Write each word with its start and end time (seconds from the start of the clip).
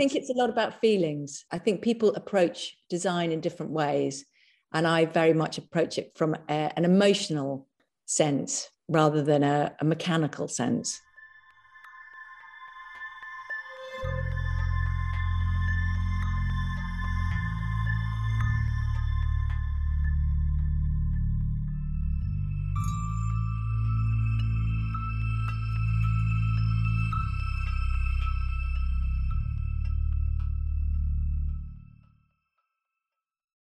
think 0.00 0.14
it's 0.14 0.30
a 0.30 0.34
lot 0.34 0.48
about 0.48 0.80
feelings. 0.80 1.44
I 1.50 1.58
think 1.58 1.82
people 1.82 2.14
approach 2.14 2.74
design 2.88 3.32
in 3.32 3.40
different 3.42 3.72
ways. 3.72 4.24
And 4.72 4.86
I 4.86 5.04
very 5.04 5.34
much 5.34 5.58
approach 5.58 5.98
it 5.98 6.12
from 6.16 6.34
a, 6.48 6.72
an 6.74 6.86
emotional 6.86 7.68
sense 8.06 8.70
rather 8.88 9.22
than 9.22 9.42
a, 9.42 9.74
a 9.78 9.84
mechanical 9.84 10.48
sense. 10.48 10.98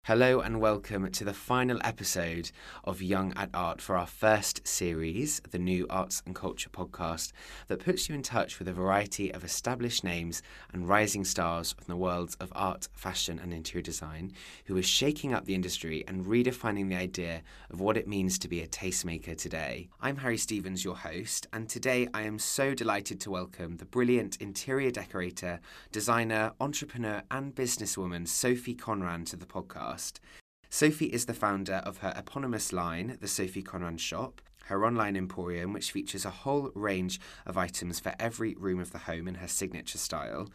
Hello 0.06 0.38
and 0.38 0.60
welcome 0.60 1.10
to 1.10 1.24
the 1.24 1.34
final 1.34 1.80
episode 1.82 2.52
of 2.84 3.02
Young 3.02 3.32
at 3.34 3.50
Art 3.52 3.80
for 3.80 3.96
our 3.96 4.06
first 4.06 4.64
series, 4.64 5.40
the 5.50 5.58
new 5.58 5.84
Arts 5.90 6.22
and 6.24 6.32
Culture 6.32 6.70
podcast, 6.70 7.32
that 7.66 7.84
puts 7.84 8.08
you 8.08 8.14
in 8.14 8.22
touch 8.22 8.60
with 8.60 8.68
a 8.68 8.72
variety 8.72 9.34
of 9.34 9.42
established 9.42 10.04
names 10.04 10.42
and 10.72 10.88
rising 10.88 11.24
stars 11.24 11.72
from 11.72 11.86
the 11.88 11.96
worlds 11.96 12.36
of 12.36 12.52
art, 12.54 12.86
fashion, 12.92 13.40
and 13.40 13.52
interior 13.52 13.82
design 13.82 14.30
who 14.66 14.76
are 14.76 14.82
shaking 14.82 15.34
up 15.34 15.44
the 15.44 15.56
industry 15.56 16.04
and 16.06 16.26
redefining 16.26 16.88
the 16.88 16.94
idea 16.94 17.42
of 17.70 17.80
what 17.80 17.96
it 17.96 18.06
means 18.06 18.38
to 18.38 18.46
be 18.46 18.60
a 18.60 18.68
tastemaker 18.68 19.36
today. 19.36 19.88
I'm 20.00 20.18
Harry 20.18 20.38
Stevens, 20.38 20.84
your 20.84 20.94
host, 20.94 21.48
and 21.52 21.68
today 21.68 22.06
I 22.14 22.22
am 22.22 22.38
so 22.38 22.74
delighted 22.74 23.20
to 23.22 23.30
welcome 23.32 23.78
the 23.78 23.84
brilliant 23.84 24.36
interior 24.36 24.92
decorator, 24.92 25.58
designer, 25.90 26.52
entrepreneur, 26.60 27.24
and 27.28 27.56
businesswoman 27.56 28.28
Sophie 28.28 28.76
Conran 28.76 29.24
to 29.30 29.36
the 29.36 29.46
podcast 29.46 29.95
podcast. 29.96 30.20
Sophie 30.68 31.06
is 31.06 31.26
the 31.26 31.34
founder 31.34 31.80
of 31.84 31.98
her 31.98 32.12
eponymous 32.16 32.72
line, 32.72 33.16
the 33.20 33.28
Sophie 33.28 33.62
Conran 33.62 33.98
Shop, 33.98 34.40
her 34.66 34.84
online 34.84 35.16
emporium, 35.16 35.72
which 35.72 35.92
features 35.92 36.24
a 36.24 36.30
whole 36.30 36.70
range 36.74 37.20
of 37.46 37.56
items 37.56 38.00
for 38.00 38.14
every 38.18 38.54
room 38.56 38.80
of 38.80 38.90
the 38.90 38.98
home 38.98 39.28
in 39.28 39.36
her 39.36 39.48
signature 39.48 39.98
style. 39.98 40.50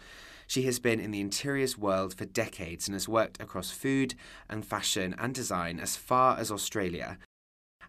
She 0.47 0.63
has 0.63 0.79
been 0.79 0.99
in 0.99 1.11
the 1.11 1.21
interiors 1.21 1.77
world 1.77 2.13
for 2.13 2.25
decades 2.25 2.87
and 2.87 2.93
has 2.93 3.07
worked 3.07 3.41
across 3.41 3.71
food 3.71 4.15
and 4.49 4.65
fashion 4.65 5.15
and 5.17 5.33
design 5.33 5.79
as 5.79 5.95
far 5.95 6.37
as 6.37 6.51
Australia, 6.51 7.17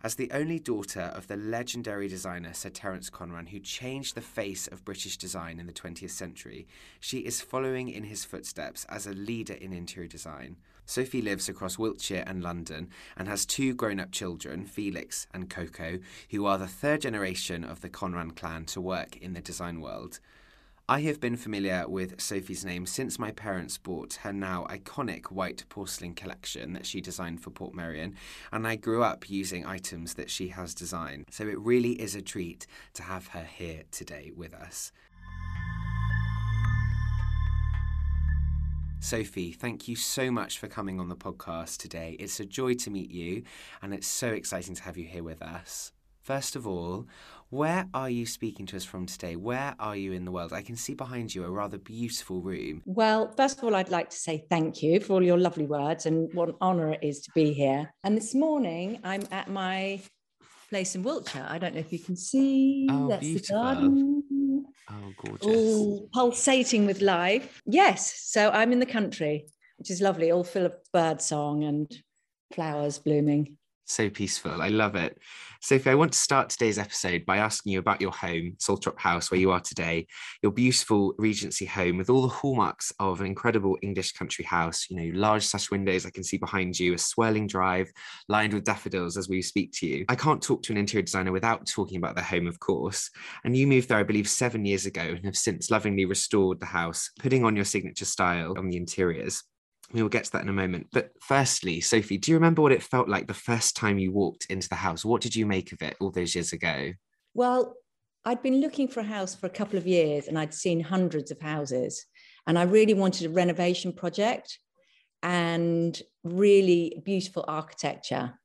as 0.05 0.14
the 0.17 0.30
only 0.33 0.58
daughter 0.58 1.12
of 1.14 1.28
the 1.28 1.36
legendary 1.36 2.08
designer 2.08 2.53
Sir 2.55 2.70
Terence 2.70 3.08
Conran, 3.08 3.48
who 3.48 3.61
changed 3.61 4.14
the 4.14 4.20
face 4.20 4.67
of 4.67 4.84
British 4.84 5.17
design 5.17 5.61
in 5.61 5.67
the 5.67 5.73
20th 5.73 6.11
century, 6.11 6.67
she 6.98 7.19
is 7.19 7.41
following 7.41 7.89
in 7.89 8.05
his 8.05 8.25
footsteps 8.25 8.84
as 8.89 9.06
a 9.06 9.12
leader 9.12 9.55
in 9.55 9.73
interior 9.73 10.08
design. 10.08 10.56
Sophie 10.86 11.22
lives 11.22 11.48
across 11.48 11.78
Wiltshire 11.78 12.25
and 12.27 12.42
London 12.42 12.88
and 13.16 13.28
has 13.28 13.47
two 13.47 13.75
grown 13.75 14.00
up 14.00 14.12
children, 14.12 14.66
Felix 14.66 15.27
and 15.33 15.48
Coco, 15.48 15.98
who 16.30 16.47
are 16.47 16.58
the 16.58 16.66
third 16.66 17.02
generation 17.02 17.64
of 17.64 17.80
the 17.80 17.89
Conran 17.89 18.33
clan 18.36 18.64
to 18.66 18.80
work 18.80 19.16
in 19.16 19.33
the 19.33 19.41
design 19.41 19.80
world. 19.80 20.20
I 20.89 21.02
have 21.02 21.20
been 21.20 21.36
familiar 21.36 21.89
with 21.89 22.20
Sophie's 22.20 22.64
name 22.64 22.86
since 22.86 23.19
my 23.19 23.30
parents 23.30 23.78
bought 23.78 24.14
her 24.24 24.33
now 24.33 24.66
iconic 24.69 25.27
white 25.27 25.64
porcelain 25.69 26.12
collection 26.12 26.72
that 26.72 26.86
she 26.86 27.00
designed 27.00 27.41
for 27.41 27.50
Portmeirion, 27.50 28.14
and 28.50 28.67
I 28.67 28.77
grew 28.77 29.02
up 29.02 29.30
using 29.30 29.64
items 29.64 30.14
that 30.14 30.28
she 30.28 30.48
has 30.48 30.74
designed. 30.74 31.27
So 31.30 31.46
it 31.46 31.58
really 31.58 31.92
is 31.92 32.17
a 32.17 32.20
treat 32.20 32.67
to 32.94 33.05
have 33.05 33.28
her 33.28 33.44
here 33.44 33.84
today 33.92 34.33
with 34.36 34.52
us. 34.52 34.92
Sophie, 39.03 39.50
thank 39.50 39.89
you 39.89 39.97
so 39.97 40.31
much 40.31 40.61
for 40.61 40.69
coming 40.69 41.00
on 41.00 41.08
the 41.08 41.17
podcast 41.17 41.78
today. 41.78 42.17
It's 42.20 42.39
a 42.39 42.45
joy 42.45 42.75
to 42.75 42.91
meet 42.91 43.11
you, 43.11 43.42
and 43.83 43.92
it's 43.92 44.07
so 44.07 44.29
exciting 44.29 44.77
to 44.77 44.83
have 44.85 44.96
you 44.96 45.05
here 45.05 45.24
with 45.24 45.42
us. 45.42 45.90
First 46.20 46.55
of 46.55 46.68
all, 46.68 47.08
where 47.51 47.89
are 47.92 48.08
you 48.08 48.27
speaking 48.27 48.64
to 48.67 48.77
us 48.77 48.85
from 48.85 49.07
today? 49.07 49.35
Where 49.35 49.74
are 49.80 49.96
you 49.96 50.13
in 50.13 50.24
the 50.24 50.30
world? 50.30 50.52
I 50.52 50.63
can 50.63 50.77
see 50.77 50.95
behind 50.95 51.35
you 51.35 51.45
a 51.45 51.51
rather 51.51 51.79
beautiful 51.79 52.40
room. 52.40 52.80
Well, 52.86 53.33
first 53.36 53.58
of 53.58 53.64
all, 53.64 53.74
I'd 53.74 53.90
like 53.90 54.11
to 54.11 54.17
say 54.17 54.46
thank 54.48 54.85
you 54.85 55.01
for 55.01 55.14
all 55.14 55.23
your 55.23 55.36
lovely 55.36 55.67
words 55.67 56.07
and 56.07 56.33
what 56.33 56.51
an 56.51 56.55
honour 56.63 56.92
it 56.92 57.01
is 57.02 57.23
to 57.23 57.30
be 57.34 57.52
here. 57.52 57.92
And 58.05 58.17
this 58.17 58.36
morning, 58.36 59.01
I'm 59.02 59.24
at 59.33 59.48
my 59.51 60.01
place 60.70 60.95
in 60.95 61.02
Wiltshire. 61.02 61.46
I 61.51 61.58
don't 61.58 61.74
know 61.74 61.80
if 61.80 61.92
you 61.92 61.98
can 61.98 62.17
see. 62.17 62.86
Oh, 62.89 63.08
That's 63.08 63.20
beautiful. 63.20 63.57
the 63.58 63.63
garden. 63.63 64.21
Oh, 65.02 65.13
gorgeous. 65.24 65.46
All 65.46 66.08
pulsating 66.13 66.86
with 66.86 67.01
life. 67.01 67.61
Yes. 67.67 68.20
So 68.23 68.51
I'm 68.51 68.73
in 68.73 68.79
the 68.79 68.86
country, 68.86 69.46
which 69.79 69.90
is 69.90 70.01
lovely, 70.01 70.30
all 70.30 70.45
full 70.45 70.67
of 70.67 70.74
bird 70.92 71.20
song 71.20 71.64
and 71.64 71.90
flowers 72.55 72.98
blooming. 72.98 73.57
So 73.92 74.08
peaceful. 74.08 74.63
I 74.63 74.69
love 74.69 74.97
it. 74.97 75.19
Sophie, 75.61 75.91
I 75.91 75.95
want 75.95 76.14
to 76.14 76.19
start 76.19 76.48
today's 76.48 76.79
episode 76.79 77.27
by 77.27 77.36
asking 77.36 77.75
you 77.75 77.79
about 77.79 78.01
your 78.01 78.11
home, 78.11 78.57
Salthrop 78.57 78.98
House, 78.98 79.30
where 79.30 79.39
you 79.39 79.51
are 79.51 79.61
today, 79.61 80.07
your 80.42 80.51
beautiful 80.51 81.14
Regency 81.19 81.67
home 81.67 81.98
with 81.98 82.08
all 82.08 82.23
the 82.23 82.29
hallmarks 82.29 82.91
of 82.98 83.20
an 83.20 83.27
incredible 83.27 83.77
English 83.83 84.13
country 84.13 84.47
house. 84.47 84.86
You 84.89 84.97
know, 84.97 85.19
large 85.19 85.45
sash 85.45 85.70
windows 85.70 86.07
I 86.07 86.11
can 86.11 86.25
see 86.25 86.39
behind 86.39 86.81
you, 86.81 86.95
a 86.95 86.98
swirling 86.98 87.47
drive 87.47 87.92
lined 88.31 88.55
with 88.55 88.64
daffodils 88.64 89.19
as 89.19 89.29
we 89.29 89.42
speak 89.42 89.73
to 89.75 89.86
you. 89.86 90.07
I 90.08 90.17
can't 90.17 90.42
talk 90.42 90.63
to 90.63 90.73
an 90.73 90.79
interior 90.79 91.05
designer 91.05 91.31
without 91.31 91.67
talking 91.67 91.98
about 91.98 92.17
the 92.17 92.23
home, 92.23 92.47
of 92.47 92.58
course. 92.61 93.11
And 93.45 93.55
you 93.55 93.67
moved 93.67 93.91
there, 93.91 93.98
I 93.98 94.05
believe, 94.05 94.27
seven 94.27 94.64
years 94.64 94.86
ago 94.86 95.02
and 95.02 95.27
have 95.27 95.36
since 95.36 95.70
lovingly 95.70 96.07
restored 96.07 96.61
the 96.61 96.67
house, 96.67 97.11
putting 97.20 97.45
on 97.45 97.57
your 97.57 97.67
signature 97.67 98.07
style 98.07 98.55
on 98.57 98.70
the 98.70 98.79
interiors. 98.79 99.45
We 99.92 100.03
will 100.03 100.08
get 100.08 100.25
to 100.25 100.33
that 100.33 100.42
in 100.42 100.48
a 100.48 100.55
moment. 100.55 100.89
But 100.92 101.11
firstly, 101.20 101.80
Sophie, 101.80 102.19
do 102.19 102.30
you 102.30 102.36
remember 102.36 102.63
what 102.63 102.73
it 102.73 102.83
felt 102.83 103.08
like 103.08 103.27
the 103.27 103.35
first 103.35 103.77
time 103.77 103.98
you 103.98 104.13
walked 104.13 104.47
into 104.47 104.69
the 104.69 104.75
house? 104.75 105.05
What 105.05 105.20
did 105.20 105.36
you 105.36 105.47
make 105.47 105.73
of 105.73 105.83
it 105.83 105.97
all 106.01 106.11
those 106.11 106.35
years 106.35 106.53
ago? 106.53 106.92
Well, 107.35 107.77
I'd 108.25 108.42
been 108.42 108.61
looking 108.61 108.89
for 108.89 109.01
a 109.01 109.05
house 109.05 109.35
for 109.35 109.47
a 109.47 109.51
couple 109.51 109.79
of 109.79 109.86
years 109.86 110.29
and 110.29 110.39
I'd 110.39 110.55
seen 110.55 110.81
hundreds 110.81 111.31
of 111.31 111.41
houses. 111.41 112.07
And 112.47 112.58
I 112.58 112.63
really 112.63 112.95
wanted 112.95 113.27
a 113.27 113.31
renovation 113.31 113.92
project 113.92 114.58
and 115.23 116.01
really 116.25 117.02
beautiful 117.05 117.45
architecture. 117.47 118.39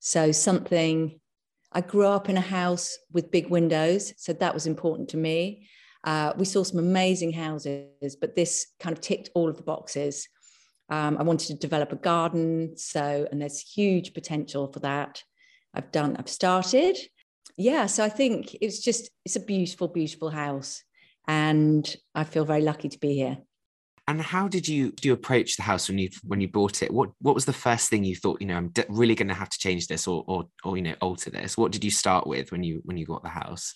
So, 0.00 0.32
something 0.32 1.20
I 1.72 1.80
grew 1.80 2.06
up 2.06 2.28
in 2.28 2.36
a 2.36 2.42
house 2.42 2.96
with 3.12 3.30
big 3.30 3.48
windows. 3.48 4.14
So, 4.16 4.32
that 4.32 4.54
was 4.54 4.66
important 4.66 5.10
to 5.10 5.16
me. 5.16 5.68
Uh, 6.04 6.32
we 6.36 6.44
saw 6.44 6.62
some 6.62 6.78
amazing 6.78 7.32
houses, 7.32 8.16
but 8.20 8.34
this 8.34 8.66
kind 8.80 8.96
of 8.96 9.00
ticked 9.00 9.30
all 9.34 9.48
of 9.48 9.56
the 9.56 9.62
boxes. 9.62 10.28
Um, 10.92 11.16
I 11.18 11.22
wanted 11.22 11.46
to 11.46 11.54
develop 11.54 11.90
a 11.92 11.96
garden. 11.96 12.76
So, 12.76 13.26
and 13.30 13.40
there's 13.40 13.60
huge 13.60 14.12
potential 14.12 14.70
for 14.70 14.80
that. 14.80 15.22
I've 15.72 15.90
done, 15.90 16.16
I've 16.18 16.28
started. 16.28 16.98
Yeah. 17.56 17.86
So 17.86 18.04
I 18.04 18.10
think 18.10 18.54
it's 18.60 18.80
just, 18.80 19.08
it's 19.24 19.36
a 19.36 19.40
beautiful, 19.40 19.88
beautiful 19.88 20.28
house. 20.28 20.82
And 21.26 21.96
I 22.14 22.24
feel 22.24 22.44
very 22.44 22.60
lucky 22.60 22.90
to 22.90 22.98
be 22.98 23.14
here. 23.14 23.38
And 24.06 24.20
how 24.20 24.48
did 24.48 24.68
you 24.68 24.90
do 24.90 25.08
you 25.08 25.14
approach 25.14 25.56
the 25.56 25.62
house 25.62 25.88
when 25.88 25.96
you 25.96 26.10
when 26.24 26.40
you 26.40 26.48
bought 26.48 26.82
it? 26.82 26.92
What 26.92 27.10
what 27.20 27.36
was 27.36 27.44
the 27.44 27.52
first 27.52 27.88
thing 27.88 28.02
you 28.02 28.16
thought? 28.16 28.40
You 28.40 28.48
know, 28.48 28.56
I'm 28.56 28.68
de- 28.70 28.84
really 28.88 29.14
going 29.14 29.28
to 29.28 29.34
have 29.34 29.48
to 29.48 29.58
change 29.58 29.86
this 29.86 30.08
or 30.08 30.24
or 30.26 30.48
or 30.64 30.76
you 30.76 30.82
know 30.82 30.96
alter 31.00 31.30
this. 31.30 31.56
What 31.56 31.70
did 31.70 31.84
you 31.84 31.92
start 31.92 32.26
with 32.26 32.50
when 32.50 32.64
you 32.64 32.82
when 32.84 32.96
you 32.96 33.06
got 33.06 33.22
the 33.22 33.28
house? 33.28 33.72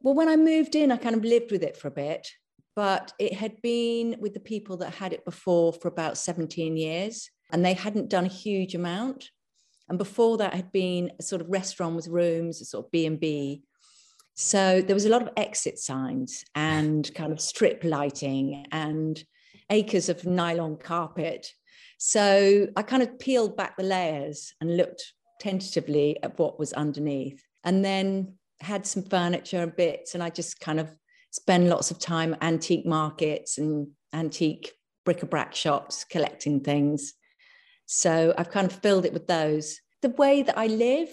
Well, 0.00 0.14
when 0.14 0.28
I 0.28 0.36
moved 0.36 0.76
in, 0.76 0.92
I 0.92 0.96
kind 0.96 1.16
of 1.16 1.24
lived 1.24 1.50
with 1.50 1.64
it 1.64 1.76
for 1.76 1.88
a 1.88 1.90
bit, 1.90 2.28
but 2.76 3.12
it 3.18 3.32
had 3.32 3.60
been 3.62 4.16
with 4.20 4.34
the 4.34 4.40
people 4.40 4.76
that 4.76 4.94
had 4.94 5.12
it 5.14 5.24
before 5.24 5.72
for 5.72 5.88
about 5.88 6.18
17 6.18 6.76
years 6.76 7.30
and 7.50 7.64
they 7.64 7.72
hadn't 7.72 8.10
done 8.10 8.26
a 8.26 8.28
huge 8.28 8.74
amount. 8.74 9.30
And 9.88 9.98
before 9.98 10.36
that 10.36 10.52
had 10.54 10.70
been 10.70 11.10
a 11.18 11.22
sort 11.22 11.40
of 11.40 11.48
restaurant 11.48 11.96
with 11.96 12.08
rooms 12.08 12.60
a 12.60 12.64
sort 12.64 12.86
of 12.86 12.90
b&b 12.90 13.62
so 14.38 14.82
there 14.82 14.94
was 14.94 15.06
a 15.06 15.08
lot 15.08 15.22
of 15.22 15.30
exit 15.36 15.78
signs 15.78 16.44
and 16.54 17.10
kind 17.14 17.32
of 17.32 17.40
strip 17.40 17.82
lighting 17.82 18.66
and 18.70 19.24
acres 19.70 20.08
of 20.08 20.26
nylon 20.26 20.76
carpet. 20.76 21.50
So 21.98 22.68
i 22.76 22.82
kind 22.82 23.02
of 23.02 23.18
peeled 23.18 23.56
back 23.56 23.76
the 23.76 23.84
layers 23.84 24.52
and 24.60 24.76
looked 24.76 25.02
tentatively 25.40 26.22
at 26.22 26.38
what 26.38 26.58
was 26.58 26.72
underneath 26.74 27.42
and 27.64 27.84
then 27.84 28.34
had 28.60 28.86
some 28.86 29.02
furniture 29.02 29.62
and 29.62 29.76
bits 29.76 30.14
and 30.14 30.22
i 30.22 30.30
just 30.30 30.60
kind 30.60 30.80
of 30.80 30.90
spend 31.30 31.68
lots 31.68 31.90
of 31.90 31.98
time 31.98 32.36
antique 32.40 32.86
markets 32.86 33.58
and 33.58 33.88
antique 34.12 34.72
bric-a-brac 35.04 35.54
shops 35.54 36.04
collecting 36.04 36.60
things. 36.60 37.14
So 37.86 38.34
I've 38.36 38.50
kind 38.50 38.66
of 38.66 38.72
filled 38.80 39.04
it 39.04 39.12
with 39.12 39.26
those. 39.26 39.78
The 40.02 40.08
way 40.10 40.42
that 40.42 40.58
I 40.58 40.66
live 40.66 41.08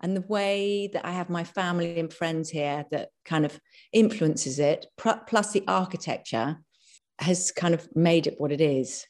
and 0.00 0.16
the 0.16 0.24
way 0.28 0.88
that 0.92 1.04
I 1.04 1.12
have 1.12 1.30
my 1.30 1.44
family 1.44 1.98
and 1.98 2.12
friends 2.12 2.50
here 2.50 2.84
that 2.90 3.08
kind 3.24 3.44
of 3.44 3.58
influences 3.92 4.58
it, 4.58 4.86
plus 4.96 5.52
the 5.52 5.64
architecture 5.66 6.58
has 7.20 7.50
kind 7.52 7.74
of 7.74 7.88
made 7.96 8.26
it 8.26 8.34
what 8.38 8.52
it 8.52 8.60
is. 8.60 9.06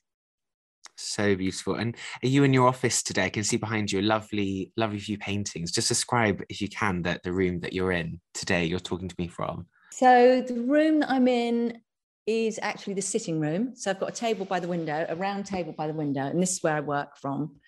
So 0.96 1.34
beautiful. 1.34 1.74
And 1.74 1.96
are 2.22 2.28
you 2.28 2.44
in 2.44 2.54
your 2.54 2.68
office 2.68 3.02
today? 3.02 3.24
I 3.24 3.30
can 3.30 3.42
see 3.42 3.56
behind 3.56 3.90
you 3.90 4.00
a 4.00 4.02
lovely, 4.02 4.72
lovely 4.76 5.00
few 5.00 5.18
paintings. 5.18 5.72
Just 5.72 5.88
describe, 5.88 6.44
if 6.48 6.60
you 6.60 6.68
can, 6.68 7.02
that 7.02 7.24
the 7.24 7.32
room 7.32 7.60
that 7.60 7.72
you're 7.72 7.92
in 7.92 8.20
today, 8.32 8.64
you're 8.64 8.78
talking 8.78 9.08
to 9.08 9.16
me 9.18 9.26
from. 9.26 9.66
So 9.96 10.40
the 10.40 10.54
room 10.54 11.00
that 11.00 11.10
I'm 11.10 11.28
in 11.28 11.80
is 12.26 12.58
actually 12.60 12.94
the 12.94 13.02
sitting 13.02 13.38
room. 13.38 13.76
So 13.76 13.92
I've 13.92 14.00
got 14.00 14.08
a 14.08 14.12
table 14.12 14.44
by 14.44 14.58
the 14.58 14.66
window, 14.66 15.06
a 15.08 15.14
round 15.14 15.46
table 15.46 15.72
by 15.72 15.86
the 15.86 15.92
window, 15.92 16.22
and 16.22 16.42
this 16.42 16.54
is 16.54 16.62
where 16.64 16.74
I 16.74 16.80
work 16.80 17.16
from. 17.16 17.60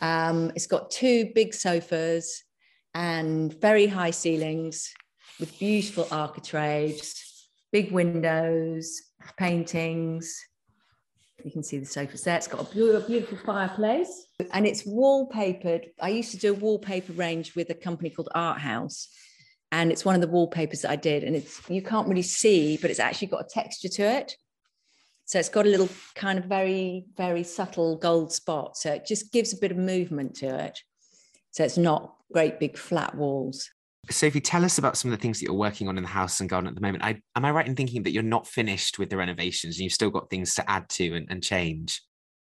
Um, 0.00 0.50
it's 0.56 0.66
got 0.66 0.90
two 0.90 1.30
big 1.32 1.54
sofas 1.54 2.42
and 2.92 3.54
very 3.60 3.86
high 3.86 4.10
ceilings 4.10 4.92
with 5.38 5.56
beautiful 5.60 6.08
architraves, 6.10 7.48
big 7.70 7.92
windows, 7.92 9.00
paintings. 9.38 10.36
You 11.44 11.52
can 11.52 11.62
see 11.62 11.78
the 11.78 11.86
sofas 11.86 12.24
there. 12.24 12.36
It's 12.36 12.48
got 12.48 12.68
a 12.68 12.74
beautiful, 12.74 13.08
beautiful 13.08 13.38
fireplace 13.46 14.26
and 14.52 14.66
it's 14.66 14.82
wallpapered. 14.82 15.84
I 16.02 16.08
used 16.08 16.32
to 16.32 16.36
do 16.36 16.50
a 16.50 16.54
wallpaper 16.54 17.12
range 17.12 17.54
with 17.54 17.70
a 17.70 17.74
company 17.74 18.10
called 18.10 18.28
Art 18.34 18.58
House. 18.58 19.08
And 19.72 19.92
it's 19.92 20.04
one 20.04 20.14
of 20.14 20.20
the 20.20 20.26
wallpapers 20.28 20.82
that 20.82 20.90
I 20.90 20.96
did. 20.96 21.24
And 21.24 21.36
it's 21.36 21.60
you 21.68 21.82
can't 21.82 22.08
really 22.08 22.22
see, 22.22 22.76
but 22.76 22.90
it's 22.90 23.00
actually 23.00 23.28
got 23.28 23.44
a 23.44 23.48
texture 23.48 23.88
to 23.88 24.02
it. 24.02 24.36
So 25.26 25.38
it's 25.38 25.48
got 25.48 25.64
a 25.64 25.68
little 25.68 25.88
kind 26.16 26.40
of 26.40 26.46
very, 26.46 27.04
very 27.16 27.44
subtle 27.44 27.96
gold 27.96 28.32
spot. 28.32 28.76
So 28.76 28.92
it 28.92 29.06
just 29.06 29.32
gives 29.32 29.52
a 29.52 29.58
bit 29.58 29.70
of 29.70 29.76
movement 29.76 30.34
to 30.36 30.46
it. 30.64 30.80
So 31.52 31.62
it's 31.62 31.78
not 31.78 32.14
great 32.32 32.58
big 32.58 32.76
flat 32.76 33.14
walls. 33.14 33.70
Sophie, 34.08 34.40
tell 34.40 34.64
us 34.64 34.78
about 34.78 34.96
some 34.96 35.12
of 35.12 35.18
the 35.18 35.22
things 35.22 35.38
that 35.38 35.44
you're 35.44 35.54
working 35.54 35.86
on 35.86 35.96
in 35.96 36.02
the 36.02 36.08
house 36.08 36.40
and 36.40 36.48
garden 36.48 36.68
at 36.68 36.74
the 36.74 36.80
moment. 36.80 37.04
I, 37.04 37.20
am 37.36 37.44
I 37.44 37.52
right 37.52 37.66
in 37.66 37.76
thinking 37.76 38.02
that 38.02 38.12
you're 38.12 38.22
not 38.22 38.46
finished 38.46 38.98
with 38.98 39.10
the 39.10 39.16
renovations 39.16 39.76
and 39.76 39.84
you've 39.84 39.92
still 39.92 40.10
got 40.10 40.30
things 40.30 40.54
to 40.56 40.68
add 40.68 40.88
to 40.90 41.14
and, 41.14 41.26
and 41.30 41.42
change? 41.42 42.02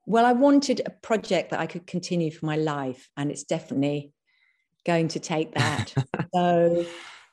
Well, 0.07 0.25
I 0.25 0.33
wanted 0.33 0.81
a 0.87 0.91
project 0.91 1.51
that 1.51 1.61
I 1.61 1.67
could 1.67 1.87
continue 1.87 2.31
for 2.31 2.47
my 2.47 2.57
life, 2.57 3.11
and 3.17 3.31
it's 3.31 3.45
definitely 3.45 4.13
going 4.89 5.09
to 5.09 5.21
take 5.21 5.55
that. 5.55 5.95
so 6.35 6.85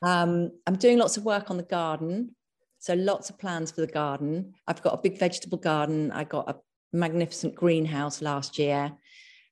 um, 0.02 0.52
I'm 0.66 0.76
doing 0.76 0.98
lots 0.98 1.16
of 1.16 1.24
work 1.24 1.50
on 1.50 1.56
the 1.56 1.70
garden. 1.80 2.36
So 2.78 2.94
lots 2.94 3.30
of 3.30 3.38
plans 3.38 3.72
for 3.72 3.80
the 3.80 3.92
garden. 4.02 4.54
I've 4.68 4.82
got 4.82 4.94
a 4.94 5.02
big 5.02 5.18
vegetable 5.18 5.58
garden. 5.58 6.12
I 6.12 6.24
got 6.24 6.48
a 6.48 6.56
magnificent 6.92 7.54
greenhouse 7.54 8.22
last 8.22 8.58
year, 8.58 8.92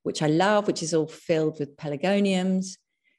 which 0.04 0.22
I 0.22 0.28
love, 0.28 0.68
which 0.68 0.82
is 0.82 0.94
all 0.94 1.08
filled 1.08 1.58
with 1.58 1.76
pelargoniums 1.76 2.76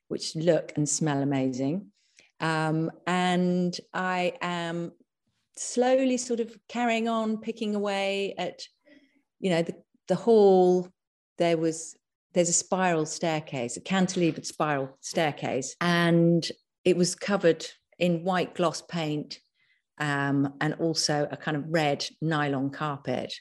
which 0.08 0.36
look 0.36 0.72
and 0.76 0.88
smell 0.88 1.22
amazing. 1.22 1.92
Um, 2.40 2.92
and 3.08 3.76
I 3.94 4.34
am 4.42 4.92
slowly 5.58 6.18
sort 6.18 6.40
of 6.40 6.56
carrying 6.68 7.08
on, 7.08 7.38
picking 7.38 7.76
away 7.76 8.34
at, 8.38 8.62
you 9.40 9.50
know, 9.50 9.62
the, 9.62 9.76
the 10.08 10.16
hall. 10.16 10.88
There 11.38 11.58
was 11.58 11.96
there's 12.36 12.50
a 12.50 12.54
spiral 12.54 13.06
staircase, 13.06 13.78
a 13.78 13.82
cantilevered 13.82 14.46
spiral 14.46 14.98
staircase, 15.02 15.76
and 15.80 16.48
it 16.84 16.98
was 16.98 17.16
covered 17.16 17.66
in 17.98 18.26
white 18.26 18.54
gloss 18.54 18.82
paint 18.82 19.40
um, 20.00 20.54
and 20.60 20.76
also 20.76 21.28
a 21.32 21.38
kind 21.38 21.56
of 21.56 21.64
red 21.70 22.06
nylon 22.22 22.70
carpet. 22.70 23.34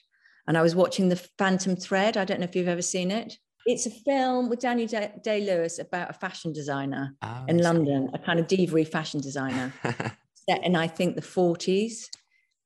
And 0.46 0.56
I 0.56 0.62
was 0.62 0.76
watching 0.76 1.08
the 1.08 1.20
Phantom 1.38 1.74
Thread. 1.74 2.16
I 2.16 2.24
don't 2.24 2.38
know 2.38 2.44
if 2.44 2.54
you've 2.54 2.68
ever 2.68 2.82
seen 2.82 3.10
it. 3.10 3.34
It's 3.66 3.86
a 3.86 3.90
film 3.90 4.48
with 4.48 4.60
Daniel 4.60 4.88
Day 5.22 5.40
Lewis 5.40 5.78
about 5.78 6.10
a 6.10 6.12
fashion 6.12 6.52
designer 6.52 7.16
oh, 7.22 7.44
in 7.48 7.58
London, 7.58 8.10
a 8.14 8.18
kind 8.18 8.38
of 8.38 8.46
diva 8.46 8.84
fashion 8.84 9.20
designer, 9.20 9.72
set 10.48 10.62
in 10.62 10.76
I 10.76 10.86
think 10.86 11.16
the 11.16 11.22
40s. 11.22 12.08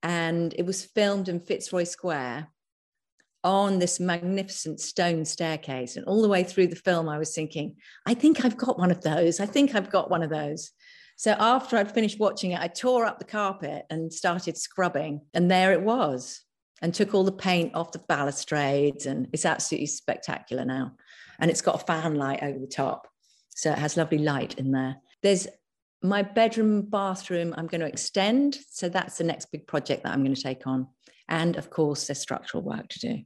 And 0.03 0.55
it 0.59 0.67
was 0.67 0.85
filmed 0.85 1.29
in 1.29 1.41
Fitzroy 1.41 1.85
Square 1.85 2.49
on 3.49 3.79
this 3.79 3.99
magnificent 3.99 4.79
stone 4.81 5.25
staircase. 5.25 5.97
And 5.97 6.05
all 6.07 6.21
the 6.21 6.29
way 6.29 6.45
through 6.45 6.67
the 6.67 6.77
film, 6.77 7.09
I 7.09 7.19
was 7.19 7.35
thinking, 7.35 7.77
I 8.07 8.15
think 8.15 8.45
I've 8.45 8.57
got 8.57 8.79
one 8.79 8.91
of 8.91 9.01
those. 9.01 9.41
I 9.41 9.47
think 9.47 9.75
I've 9.75 9.91
got 9.91 10.11
one 10.11 10.23
of 10.23 10.31
those. 10.31 10.71
So 11.17 11.35
after 11.39 11.77
I'd 11.77 11.91
finished 11.91 12.21
watching 12.21 12.53
it, 12.53 12.61
I 12.61 12.69
tore 12.69 13.07
up 13.07 13.19
the 13.19 13.25
carpet 13.25 13.87
and 13.91 14.13
started 14.13 14.57
scrubbing. 14.57 15.23
And 15.33 15.51
there 15.51 15.73
it 15.73 15.81
was 15.81 16.43
and 16.83 16.95
took 16.95 17.15
all 17.15 17.25
the 17.25 17.33
paint 17.33 17.75
off 17.75 17.93
the 17.93 17.99
balustrades 17.99 19.07
and 19.07 19.29
it's 19.33 19.45
absolutely 19.45 19.87
spectacular 19.87 20.65
now 20.65 20.93
and 21.39 21.51
it's 21.51 21.61
got 21.61 21.81
a 21.81 21.85
fan 21.85 22.15
light 22.15 22.43
over 22.43 22.59
the 22.59 22.67
top 22.67 23.09
so 23.51 23.73
it 23.73 23.79
has 23.79 23.97
lovely 23.97 24.19
light 24.19 24.55
in 24.59 24.71
there 24.71 24.97
there's 25.23 25.49
my 26.03 26.23
bedroom 26.23 26.83
bathroom 26.83 27.55
i'm 27.57 27.67
going 27.67 27.81
to 27.81 27.87
extend 27.87 28.57
so 28.71 28.89
that's 28.89 29.19
the 29.19 29.25
next 29.25 29.47
big 29.47 29.67
project 29.67 30.05
that 30.05 30.13
i'm 30.13 30.23
going 30.23 30.35
to 30.35 30.43
take 30.43 30.67
on 30.67 30.87
and 31.29 31.57
of 31.57 31.71
course 31.71 32.07
there's 32.07 32.21
structural 32.21 32.63
work 32.63 32.89
to 32.89 33.01
do 33.01 33.19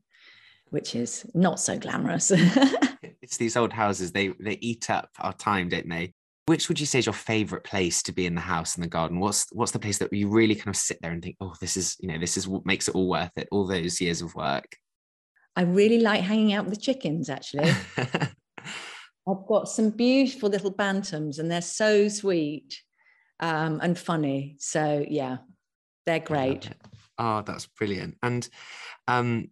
which 0.73 0.95
is 0.95 1.25
not 1.35 1.61
so 1.61 1.79
glamorous. 1.79 2.33
It's 3.21 3.37
these 3.37 3.57
old 3.57 3.73
houses 3.73 4.11
they 4.11 4.29
they 4.41 4.59
eat 4.61 4.91
up 4.91 5.09
our 5.21 5.33
time 5.33 5.69
don't 5.69 5.89
they? 5.89 6.13
Which 6.47 6.69
would 6.69 6.81
you 6.81 6.87
say 6.87 6.99
is 6.99 7.07
your 7.07 7.13
favorite 7.13 7.63
place 7.63 8.03
to 8.03 8.13
be 8.13 8.27
in 8.27 8.35
the 8.35 8.41
house 8.41 8.75
and 8.75 8.83
the 8.83 8.89
garden? 8.89 9.21
What's 9.21 9.47
what's 9.53 9.71
the 9.71 9.79
place 9.79 9.99
that 9.99 10.13
you 10.13 10.29
really 10.29 10.57
kind 10.57 10.69
of 10.69 10.77
sit 10.77 10.99
there 11.01 11.13
and 11.13 11.23
think 11.23 11.37
oh 11.41 11.55
this 11.61 11.77
is 11.77 11.97
you 12.01 12.09
know 12.09 12.19
this 12.19 12.37
is 12.37 12.49
what 12.49 12.67
makes 12.67 12.89
it 12.89 12.97
all 12.97 13.09
worth 13.09 13.31
it 13.37 13.49
all 13.53 13.67
those 13.67 14.01
years 14.01 14.23
of 14.23 14.35
work 14.35 14.77
i 15.57 15.63
really 15.63 16.01
like 16.01 16.23
hanging 16.23 16.53
out 16.53 16.65
with 16.65 16.75
the 16.75 16.81
chickens 16.81 17.31
actually. 17.31 17.71
I've 19.29 19.47
got 19.47 19.69
some 19.69 19.91
beautiful 19.91 20.49
little 20.49 20.75
bantams 20.75 21.39
and 21.39 21.49
they're 21.49 21.63
so 21.63 22.09
sweet 22.09 22.83
um, 23.39 23.79
and 23.81 23.97
funny. 23.97 24.57
So 24.59 25.05
yeah 25.09 25.39
they're 26.07 26.21
great. 26.21 26.69
oh 27.19 27.43
that's 27.43 27.67
brilliant. 27.67 28.17
And 28.23 28.49
um, 29.07 29.51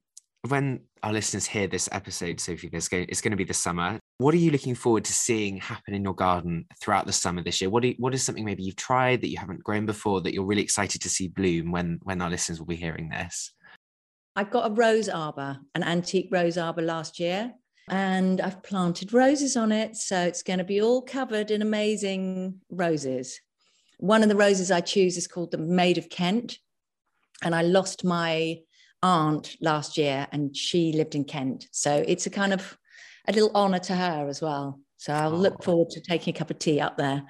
when 0.48 0.80
our 1.02 1.12
listeners 1.12 1.46
hear 1.46 1.66
this 1.66 1.88
episode, 1.92 2.40
Sophie, 2.40 2.70
it's 2.72 2.88
going 2.88 3.30
to 3.30 3.36
be 3.36 3.44
the 3.44 3.54
summer. 3.54 3.98
What 4.18 4.34
are 4.34 4.38
you 4.38 4.50
looking 4.50 4.74
forward 4.74 5.04
to 5.04 5.12
seeing 5.12 5.58
happen 5.58 5.94
in 5.94 6.02
your 6.02 6.14
garden 6.14 6.66
throughout 6.80 7.06
the 7.06 7.12
summer 7.12 7.42
this 7.42 7.60
year? 7.60 7.68
What, 7.68 7.84
you, 7.84 7.94
what 7.98 8.14
is 8.14 8.22
something 8.22 8.44
maybe 8.44 8.62
you've 8.62 8.76
tried 8.76 9.20
that 9.20 9.28
you 9.28 9.38
haven't 9.38 9.62
grown 9.62 9.86
before 9.86 10.22
that 10.22 10.32
you're 10.32 10.44
really 10.44 10.62
excited 10.62 11.02
to 11.02 11.08
see 11.08 11.28
bloom 11.28 11.70
when, 11.70 12.00
when 12.02 12.22
our 12.22 12.30
listeners 12.30 12.58
will 12.58 12.66
be 12.66 12.76
hearing 12.76 13.10
this? 13.10 13.52
I 14.34 14.44
got 14.44 14.70
a 14.70 14.74
rose 14.74 15.08
arbor, 15.08 15.58
an 15.74 15.82
antique 15.82 16.28
rose 16.30 16.56
arbor 16.56 16.82
last 16.82 17.18
year, 17.18 17.52
and 17.88 18.40
I've 18.40 18.62
planted 18.62 19.12
roses 19.12 19.56
on 19.56 19.72
it. 19.72 19.96
So 19.96 20.20
it's 20.22 20.42
going 20.42 20.58
to 20.58 20.64
be 20.64 20.80
all 20.80 21.02
covered 21.02 21.50
in 21.50 21.60
amazing 21.60 22.60
roses. 22.70 23.40
One 23.98 24.22
of 24.22 24.30
the 24.30 24.36
roses 24.36 24.70
I 24.70 24.80
choose 24.80 25.18
is 25.18 25.26
called 25.26 25.50
the 25.50 25.58
Maid 25.58 25.98
of 25.98 26.08
Kent. 26.08 26.58
And 27.42 27.54
I 27.54 27.62
lost 27.62 28.04
my 28.04 28.58
aunt 29.02 29.56
last 29.60 29.96
year 29.96 30.26
and 30.32 30.56
she 30.56 30.92
lived 30.92 31.14
in 31.14 31.24
Kent. 31.24 31.66
So 31.72 32.04
it's 32.06 32.26
a 32.26 32.30
kind 32.30 32.52
of 32.52 32.78
a 33.28 33.32
little 33.32 33.50
honor 33.54 33.78
to 33.78 33.94
her 33.94 34.28
as 34.28 34.40
well. 34.40 34.80
So 34.96 35.12
I'll 35.12 35.34
oh. 35.34 35.38
look 35.38 35.62
forward 35.62 35.90
to 35.90 36.00
taking 36.00 36.34
a 36.34 36.38
cup 36.38 36.50
of 36.50 36.58
tea 36.58 36.80
up 36.80 36.96
there 36.96 37.22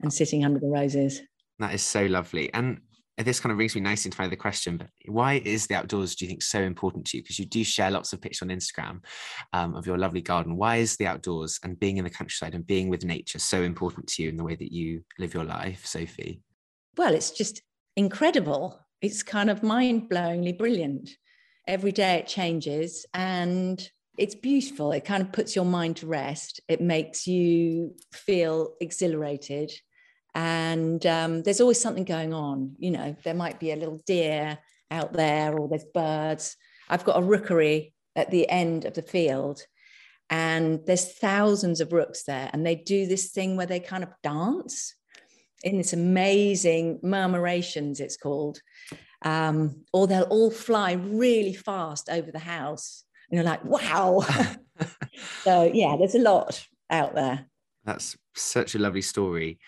and 0.00 0.12
sitting 0.12 0.44
under 0.44 0.60
the 0.60 0.68
roses. 0.68 1.20
That 1.58 1.74
is 1.74 1.82
so 1.82 2.06
lovely. 2.06 2.52
And 2.54 2.80
this 3.16 3.40
kind 3.40 3.50
of 3.50 3.56
brings 3.56 3.74
me 3.74 3.80
nicely 3.80 4.08
into 4.08 4.20
my 4.20 4.26
other 4.26 4.36
question, 4.36 4.76
but 4.76 4.88
why 5.06 5.42
is 5.44 5.66
the 5.66 5.74
outdoors, 5.74 6.14
do 6.14 6.24
you 6.24 6.28
think, 6.28 6.42
so 6.42 6.60
important 6.60 7.04
to 7.06 7.16
you? 7.16 7.22
Because 7.22 7.38
you 7.38 7.46
do 7.46 7.64
share 7.64 7.90
lots 7.90 8.12
of 8.12 8.20
pictures 8.20 8.42
on 8.42 8.48
Instagram 8.48 9.00
um, 9.52 9.74
of 9.74 9.86
your 9.86 9.98
lovely 9.98 10.20
garden. 10.20 10.56
Why 10.56 10.76
is 10.76 10.96
the 10.96 11.08
outdoors 11.08 11.58
and 11.64 11.80
being 11.80 11.96
in 11.96 12.04
the 12.04 12.10
countryside 12.10 12.54
and 12.54 12.64
being 12.64 12.88
with 12.88 13.04
nature 13.04 13.40
so 13.40 13.62
important 13.62 14.06
to 14.08 14.22
you 14.22 14.28
in 14.28 14.36
the 14.36 14.44
way 14.44 14.54
that 14.54 14.72
you 14.72 15.02
live 15.18 15.34
your 15.34 15.44
life, 15.44 15.84
Sophie? 15.84 16.42
Well, 16.96 17.12
it's 17.12 17.32
just 17.32 17.60
incredible. 17.96 18.78
It's 19.00 19.22
kind 19.22 19.50
of 19.50 19.62
mind 19.62 20.08
blowingly 20.10 20.56
brilliant. 20.56 21.10
Every 21.66 21.92
day 21.92 22.16
it 22.16 22.26
changes. 22.26 23.06
And 23.14 23.88
it's 24.16 24.34
beautiful. 24.34 24.92
It 24.92 25.04
kind 25.04 25.22
of 25.22 25.32
puts 25.32 25.54
your 25.54 25.64
mind 25.64 25.98
to 25.98 26.06
rest. 26.06 26.60
It 26.68 26.80
makes 26.80 27.26
you 27.26 27.94
feel 28.12 28.74
exhilarated. 28.80 29.70
And 30.34 31.04
um, 31.06 31.42
there's 31.42 31.60
always 31.60 31.80
something 31.80 32.04
going 32.04 32.34
on. 32.34 32.74
You 32.78 32.90
know, 32.90 33.16
there 33.24 33.34
might 33.34 33.60
be 33.60 33.70
a 33.70 33.76
little 33.76 34.00
deer 34.06 34.58
out 34.90 35.12
there, 35.12 35.56
or 35.56 35.68
there's 35.68 35.84
birds. 35.94 36.56
I've 36.88 37.04
got 37.04 37.18
a 37.18 37.24
rookery 37.24 37.94
at 38.16 38.30
the 38.30 38.48
end 38.48 38.84
of 38.84 38.94
the 38.94 39.02
field, 39.02 39.62
and 40.30 40.80
there's 40.86 41.12
thousands 41.18 41.80
of 41.80 41.92
rooks 41.92 42.24
there. 42.24 42.50
And 42.52 42.66
they 42.66 42.74
do 42.74 43.06
this 43.06 43.30
thing 43.30 43.56
where 43.56 43.66
they 43.66 43.80
kind 43.80 44.02
of 44.02 44.10
dance 44.22 44.94
in 45.62 45.78
this 45.78 45.92
amazing 45.92 47.00
murmurations, 47.02 48.00
it's 48.00 48.16
called. 48.16 48.60
Um, 49.22 49.84
or 49.92 50.06
they'll 50.06 50.22
all 50.24 50.50
fly 50.50 50.92
really 50.92 51.54
fast 51.54 52.08
over 52.08 52.30
the 52.30 52.38
house 52.38 53.04
and 53.30 53.36
you're 53.36 53.44
like, 53.44 53.64
wow. 53.64 54.20
so 55.42 55.70
yeah, 55.72 55.96
there's 55.96 56.14
a 56.14 56.20
lot 56.20 56.66
out 56.90 57.14
there. 57.14 57.46
That's 57.84 58.16
such 58.34 58.74
a 58.74 58.78
lovely 58.78 59.02
story. 59.02 59.58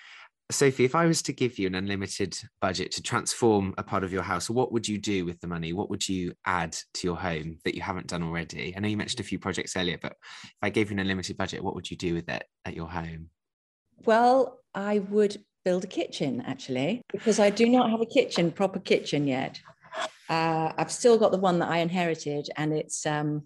Sophie, 0.50 0.84
if 0.84 0.96
I 0.96 1.06
was 1.06 1.22
to 1.22 1.32
give 1.32 1.58
you 1.58 1.68
an 1.68 1.76
unlimited 1.76 2.36
budget 2.60 2.90
to 2.92 3.02
transform 3.02 3.72
a 3.78 3.84
part 3.84 4.02
of 4.02 4.12
your 4.12 4.22
house, 4.22 4.50
what 4.50 4.72
would 4.72 4.88
you 4.88 4.98
do 4.98 5.24
with 5.24 5.40
the 5.40 5.46
money? 5.46 5.72
What 5.72 5.90
would 5.90 6.08
you 6.08 6.32
add 6.44 6.76
to 6.94 7.06
your 7.06 7.16
home 7.16 7.58
that 7.64 7.76
you 7.76 7.82
haven't 7.82 8.08
done 8.08 8.22
already? 8.22 8.74
I 8.76 8.80
know 8.80 8.88
you 8.88 8.96
mentioned 8.96 9.20
a 9.20 9.28
few 9.28 9.38
projects 9.38 9.76
earlier, 9.76 9.98
but 10.00 10.16
if 10.42 10.50
I 10.60 10.70
gave 10.70 10.90
you 10.90 10.94
an 10.94 11.00
unlimited 11.00 11.36
budget, 11.36 11.62
what 11.62 11.76
would 11.76 11.88
you 11.88 11.96
do 11.96 12.14
with 12.14 12.28
it 12.28 12.42
at 12.64 12.74
your 12.74 12.88
home? 12.88 13.30
Well, 14.04 14.58
I 14.74 14.98
would 14.98 15.40
build 15.64 15.84
a 15.84 15.86
kitchen 15.86 16.42
actually, 16.46 17.02
because 17.12 17.38
I 17.38 17.50
do 17.50 17.68
not 17.68 17.90
have 17.90 18.00
a 18.00 18.06
kitchen, 18.06 18.50
proper 18.50 18.80
kitchen 18.80 19.26
yet. 19.26 19.60
Uh, 20.28 20.72
I've 20.76 20.92
still 20.92 21.18
got 21.18 21.32
the 21.32 21.38
one 21.38 21.58
that 21.58 21.70
I 21.70 21.78
inherited, 21.78 22.48
and 22.56 22.72
it's, 22.72 23.04
um, 23.06 23.44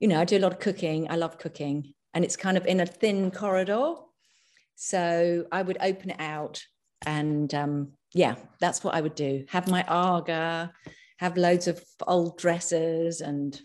you 0.00 0.08
know, 0.08 0.20
I 0.20 0.24
do 0.24 0.38
a 0.38 0.40
lot 0.40 0.52
of 0.52 0.60
cooking. 0.60 1.10
I 1.10 1.16
love 1.16 1.38
cooking, 1.38 1.94
and 2.14 2.24
it's 2.24 2.36
kind 2.36 2.56
of 2.56 2.66
in 2.66 2.80
a 2.80 2.86
thin 2.86 3.30
corridor. 3.30 3.94
So 4.76 5.46
I 5.50 5.62
would 5.62 5.78
open 5.80 6.10
it 6.10 6.20
out 6.20 6.62
and 7.04 7.52
um, 7.54 7.92
yeah, 8.14 8.36
that's 8.60 8.82
what 8.82 8.94
I 8.94 9.00
would 9.00 9.14
do. 9.14 9.44
Have 9.48 9.68
my 9.68 9.84
Aga, 9.84 10.72
have 11.18 11.36
loads 11.36 11.68
of 11.68 11.82
old 12.06 12.38
dresses, 12.38 13.20
and 13.20 13.58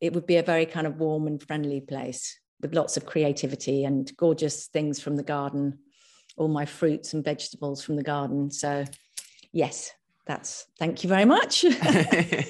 it 0.00 0.12
would 0.12 0.26
be 0.26 0.36
a 0.36 0.42
very 0.42 0.66
kind 0.66 0.86
of 0.86 0.98
warm 0.98 1.26
and 1.26 1.42
friendly 1.42 1.80
place 1.80 2.38
with 2.60 2.74
lots 2.74 2.96
of 2.96 3.06
creativity 3.06 3.84
and 3.84 4.10
gorgeous 4.16 4.68
things 4.68 5.00
from 5.00 5.16
the 5.16 5.22
garden, 5.22 5.78
all 6.36 6.48
my 6.48 6.64
fruits 6.64 7.14
and 7.14 7.24
vegetables 7.24 7.82
from 7.82 7.96
the 7.96 8.02
garden. 8.02 8.50
So, 8.50 8.84
yes, 9.52 9.92
that's 10.26 10.66
thank 10.78 11.02
you 11.04 11.08
very 11.08 11.24
much. 11.24 11.64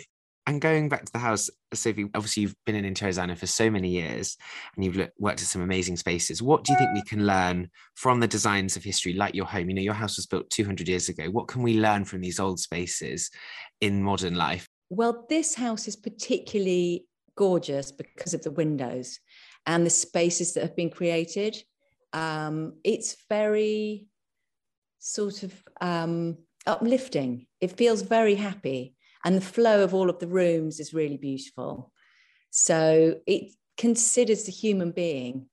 and 0.47 0.61
going 0.61 0.89
back 0.89 1.05
to 1.05 1.13
the 1.13 1.19
house, 1.19 1.51
Sophie, 1.73 2.09
obviously 2.15 2.43
you've 2.43 2.57
been 2.67 2.75
in 2.75 2.85
interior 2.85 3.11
designer 3.11 3.37
for 3.37 3.47
so 3.47 3.71
many 3.71 3.89
years 3.91 4.37
and 4.77 4.85
you've 4.85 5.09
worked 5.19 5.41
at 5.41 5.49
some 5.49 5.63
amazing 5.63 5.97
spaces. 5.97 6.43
What 6.43 6.65
do 6.65 6.73
you 6.73 6.79
think 6.79 6.91
we 6.95 7.03
can 7.03 7.27
learn 7.27 7.71
from 7.95 8.21
the 8.21 8.29
designs 8.29 8.77
of 8.77 8.85
history, 8.85 9.15
like 9.15 9.35
your 9.35 9.47
home? 9.47 9.69
You 9.69 9.75
know, 9.77 9.83
your 9.83 9.95
house 9.95 10.17
was 10.17 10.27
built 10.27 10.51
200 10.51 10.89
years 10.89 11.09
ago. 11.09 11.27
What 11.31 11.49
can 11.49 11.63
we 11.63 11.81
learn 11.81 12.05
from 12.05 12.21
these 12.21 12.41
old 12.41 12.61
spaces 12.61 13.31
in 13.81 14.03
modern 14.03 14.35
life? 14.35 14.69
Well, 14.91 15.25
this 15.29 15.55
house 15.55 15.89
is 15.89 15.97
particularly 15.97 17.07
gorgeous 17.37 17.91
because 17.91 18.35
of 18.35 18.43
the 18.43 18.51
windows 18.51 19.19
and 19.67 19.85
the 19.85 19.91
spaces 19.91 20.55
that 20.55 20.63
have 20.63 20.77
been 20.77 20.91
created. 20.91 21.57
Um, 22.15 22.75
it's 22.83 23.17
very 23.29 24.07
sort 25.01 25.43
of 25.43 25.53
um, 25.81 26.39
uplifting. 26.67 27.47
It 27.61 27.77
feels 27.77 28.01
very 28.01 28.37
happy 28.37 28.95
and 29.25 29.37
the 29.37 29.41
flow 29.41 29.83
of 29.83 29.95
all 29.95 30.11
of 30.11 30.19
the 30.19 30.29
rooms 30.29 30.81
is 30.81 30.95
really 30.95 31.17
beautiful. 31.17 31.93
So 32.51 33.17
it 33.27 33.53
considers 33.77 34.45
the 34.45 34.53
human 34.53 34.93
being 34.93 35.47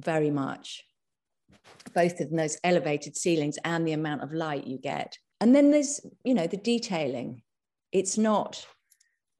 very 0.00 0.30
much, 0.30 0.84
both 1.94 2.20
of 2.20 2.30
those 2.30 2.58
elevated 2.64 3.16
ceilings 3.16 3.58
and 3.64 3.86
the 3.86 3.92
amount 3.92 4.22
of 4.22 4.32
light 4.32 4.66
you 4.66 4.78
get. 4.78 5.16
And 5.40 5.54
then 5.54 5.70
there's, 5.70 6.00
you 6.24 6.34
know, 6.34 6.46
the 6.46 6.56
detailing. 6.56 7.42
It's 7.92 8.18
not 8.18 8.66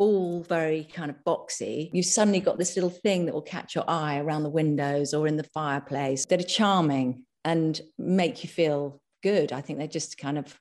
all 0.00 0.42
very 0.44 0.84
kind 0.84 1.10
of 1.10 1.16
boxy. 1.26 1.90
you've 1.92 2.06
suddenly 2.06 2.40
got 2.40 2.56
this 2.56 2.74
little 2.74 2.90
thing 2.90 3.26
that 3.26 3.34
will 3.34 3.42
catch 3.42 3.74
your 3.74 3.84
eye 3.86 4.18
around 4.18 4.42
the 4.42 4.48
windows 4.48 5.12
or 5.12 5.26
in 5.26 5.36
the 5.36 5.44
fireplace 5.44 6.24
that 6.24 6.40
are 6.40 6.44
charming 6.44 7.22
and 7.44 7.82
make 7.98 8.42
you 8.42 8.48
feel 8.48 9.00
good. 9.22 9.52
I 9.52 9.60
think 9.60 9.78
they're 9.78 9.86
just 9.86 10.16
kind 10.16 10.38
of 10.38 10.58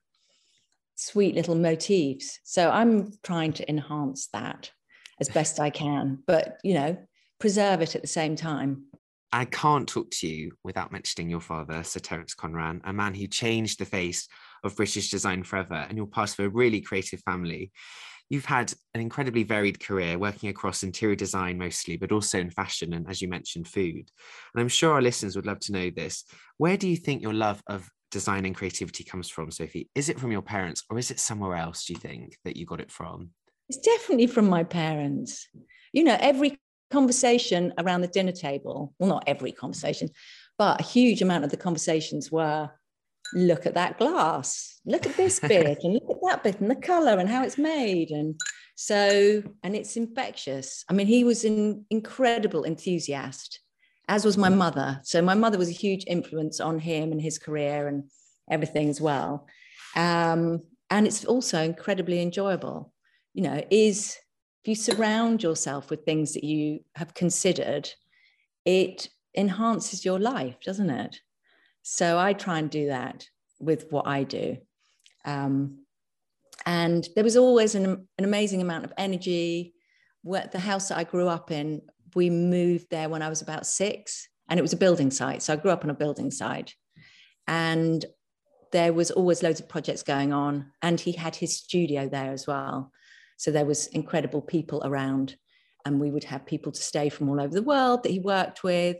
sweet 0.96 1.36
little 1.36 1.55
motifs. 1.55 2.39
So 2.43 2.69
I'm 2.69 3.13
trying 3.24 3.53
to 3.53 3.69
enhance 3.69 4.27
that 4.34 4.72
as 5.22 5.29
best 5.29 5.58
I 5.58 5.69
can, 5.69 6.19
but 6.27 6.58
you 6.62 6.74
know, 6.74 6.98
preserve 7.39 7.81
it 7.81 7.96
at 7.96 8.01
the 8.01 8.08
same 8.08 8.36
time. 8.36 8.88
I 9.31 9.46
can't 9.46 9.88
talk 9.88 10.12
to 10.19 10.27
you 10.27 10.51
without 10.65 10.91
mentioning 10.91 11.29
your 11.29 11.39
father, 11.39 11.81
Sir 11.84 12.01
Terence 12.01 12.36
Conran, 12.36 12.81
a 12.84 12.91
man 12.91 13.13
who 13.13 13.27
changed 13.27 13.79
the 13.79 13.86
face 13.86 14.27
of 14.65 14.75
British 14.75 15.12
design 15.12 15.43
forever, 15.43 15.86
and 15.88 15.98
you're 15.98 16.08
part 16.08 16.34
of 16.34 16.39
a 16.39 16.50
really 16.50 16.81
creative 16.81 17.22
family. 17.22 17.72
You've 18.29 18.45
had 18.45 18.74
an 18.93 19.01
incredibly 19.01 19.43
varied 19.43 19.79
career 19.79 20.17
working 20.17 20.50
across 20.50 20.83
interior 20.83 21.15
design 21.15 21.57
mostly, 21.57 21.98
but 21.98 22.12
also 22.12 22.39
in 22.39 22.51
fashion 22.51 22.93
and, 22.93 23.09
as 23.09 23.21
you 23.21 23.27
mentioned, 23.27 23.67
food. 23.67 24.12
And 24.53 24.62
I'm 24.62 24.67
sure 24.67 24.93
our 24.93 25.01
listeners 25.01 25.36
would 25.36 25.48
love 25.48 25.59
to 25.62 25.71
know 25.71 25.89
this. 25.89 26.25
Where 26.57 26.77
do 26.77 26.88
you 26.88 26.95
think 26.95 27.21
your 27.21 27.33
love 27.33 27.63
of 27.67 27.89
design 28.12 28.45
and 28.45 28.55
creativity 28.55 29.03
comes 29.03 29.29
from, 29.29 29.51
Sophie? 29.51 29.89
Is 29.95 30.09
it 30.09 30.19
from 30.19 30.31
your 30.31 30.41
parents 30.41 30.83
or 30.89 31.00
is 31.00 31.09
it 31.12 31.19
somewhere 31.19 31.55
else, 31.55 31.86
do 31.86 31.93
you 31.93 32.00
think, 32.00 32.38
that 32.45 32.55
you 32.55 32.65
got 32.65 32.81
it 32.81 32.91
from? 32.91 33.31
It's 33.67 33.79
definitely 33.79 34.27
from 34.27 34.50
my 34.50 34.63
parents. 34.63 35.48
You 35.93 36.03
know, 36.03 36.17
every 36.19 36.59
conversation 36.91 37.74
around 37.77 38.01
the 38.01 38.07
dinner 38.07 38.31
table, 38.31 38.93
well, 39.00 39.09
not 39.09 39.24
every 39.27 39.51
conversation, 39.51 40.09
but 40.57 40.79
a 40.79 40.83
huge 40.83 41.21
amount 41.21 41.45
of 41.45 41.51
the 41.51 41.57
conversations 41.57 42.31
were 42.31 42.69
look 43.33 43.65
at 43.65 43.75
that 43.75 43.98
glass, 43.98 44.79
look 44.86 45.05
at 45.05 45.17
this 45.17 45.39
bit, 45.39 45.79
and 45.83 45.93
look 45.93 46.09
at 46.09 46.21
that 46.27 46.43
bit, 46.43 46.59
and 46.59 46.71
the 46.71 46.75
color 46.75 47.17
and 47.19 47.29
how 47.29 47.43
it's 47.43 47.57
made. 47.57 48.12
And 48.12 48.39
so, 48.75 49.43
and 49.63 49.75
it's 49.75 49.98
infectious. 49.98 50.83
I 50.89 50.93
mean, 50.93 51.07
he 51.07 51.24
was 51.24 51.45
an 51.45 51.86
incredible 51.89 52.65
enthusiast 52.65 53.59
as 54.09 54.25
was 54.25 54.38
my 54.38 54.50
mother. 54.50 55.00
So 55.03 55.21
my 55.21 55.36
mother 55.36 55.57
was 55.57 55.69
a 55.69 55.74
huge 55.74 56.03
influence 56.07 56.59
on 56.59 56.79
him 56.79 57.12
and 57.12 57.21
his 57.21 57.38
career 57.38 57.88
and 57.88 58.09
everything 58.50 58.89
as 58.89 59.00
well. 59.00 59.45
Um, 59.95 60.63
and 60.89 61.05
it's 61.05 61.24
also 61.25 61.62
incredibly 61.62 62.19
enjoyable. 62.19 62.91
You 63.36 63.43
know, 63.43 63.63
is 63.69 64.17
if 64.63 64.67
you 64.67 64.75
surround 64.75 65.43
yourself 65.43 65.91
with 65.91 66.03
things 66.03 66.33
that 66.33 66.43
you 66.43 66.79
have 66.95 67.13
considered, 67.13 67.91
it 68.65 69.09
enhances 69.38 70.03
your 70.03 70.19
life, 70.19 70.55
doesn't 70.65 70.89
it? 70.89 71.21
So 71.83 72.19
I 72.19 72.33
try 72.33 72.59
and 72.59 72.69
do 72.69 72.88
that 72.88 73.27
with 73.59 73.91
what 73.91 74.07
I 74.07 74.24
do. 74.24 74.57
Um, 75.25 75.86
and 76.65 77.07
there 77.15 77.24
was 77.24 77.38
always 77.38 77.75
an, 77.75 77.86
an 78.17 78.25
amazing 78.25 78.62
amount 78.62 78.86
of 78.86 78.93
energy. 78.98 79.74
Where 80.21 80.50
the 80.51 80.59
house 80.59 80.89
that 80.89 80.98
I 80.98 81.05
grew 81.05 81.27
up 81.27 81.50
in 81.50 81.81
we 82.15 82.29
moved 82.29 82.88
there 82.89 83.09
when 83.09 83.21
I 83.21 83.29
was 83.29 83.41
about 83.41 83.65
six, 83.65 84.27
and 84.50 84.59
it 84.59 84.62
was 84.62 84.74
a 84.74 84.77
building 84.77 85.12
site. 85.12 85.41
So 85.41 85.53
I 85.53 85.57
grew 85.57 85.71
up 85.71 85.83
on 85.83 85.89
a 85.89 85.95
building 85.95 86.31
site, 86.31 86.74
and 87.48 88.03
there 88.71 88.93
was 88.93 89.12
always 89.12 89.41
loads 89.41 89.59
of 89.59 89.69
projects 89.69 90.03
going 90.03 90.33
on. 90.33 90.71
And 90.81 91.00
he 91.00 91.13
had 91.13 91.36
his 91.36 91.57
studio 91.57 92.07
there 92.07 92.31
as 92.31 92.45
well. 92.45 92.91
So 93.38 93.51
there 93.51 93.65
was 93.65 93.88
incredible 93.88 94.41
people 94.41 94.81
around, 94.83 95.38
and 95.86 96.00
we 96.00 96.12
would 96.12 96.25
have 96.25 96.45
people 96.45 96.71
to 96.71 96.81
stay 96.81 97.09
from 97.09 97.29
all 97.29 97.39
over 97.39 97.53
the 97.53 97.63
world 97.63 98.03
that 98.03 98.12
he 98.12 98.19
worked 98.19 98.63
with. 98.63 98.98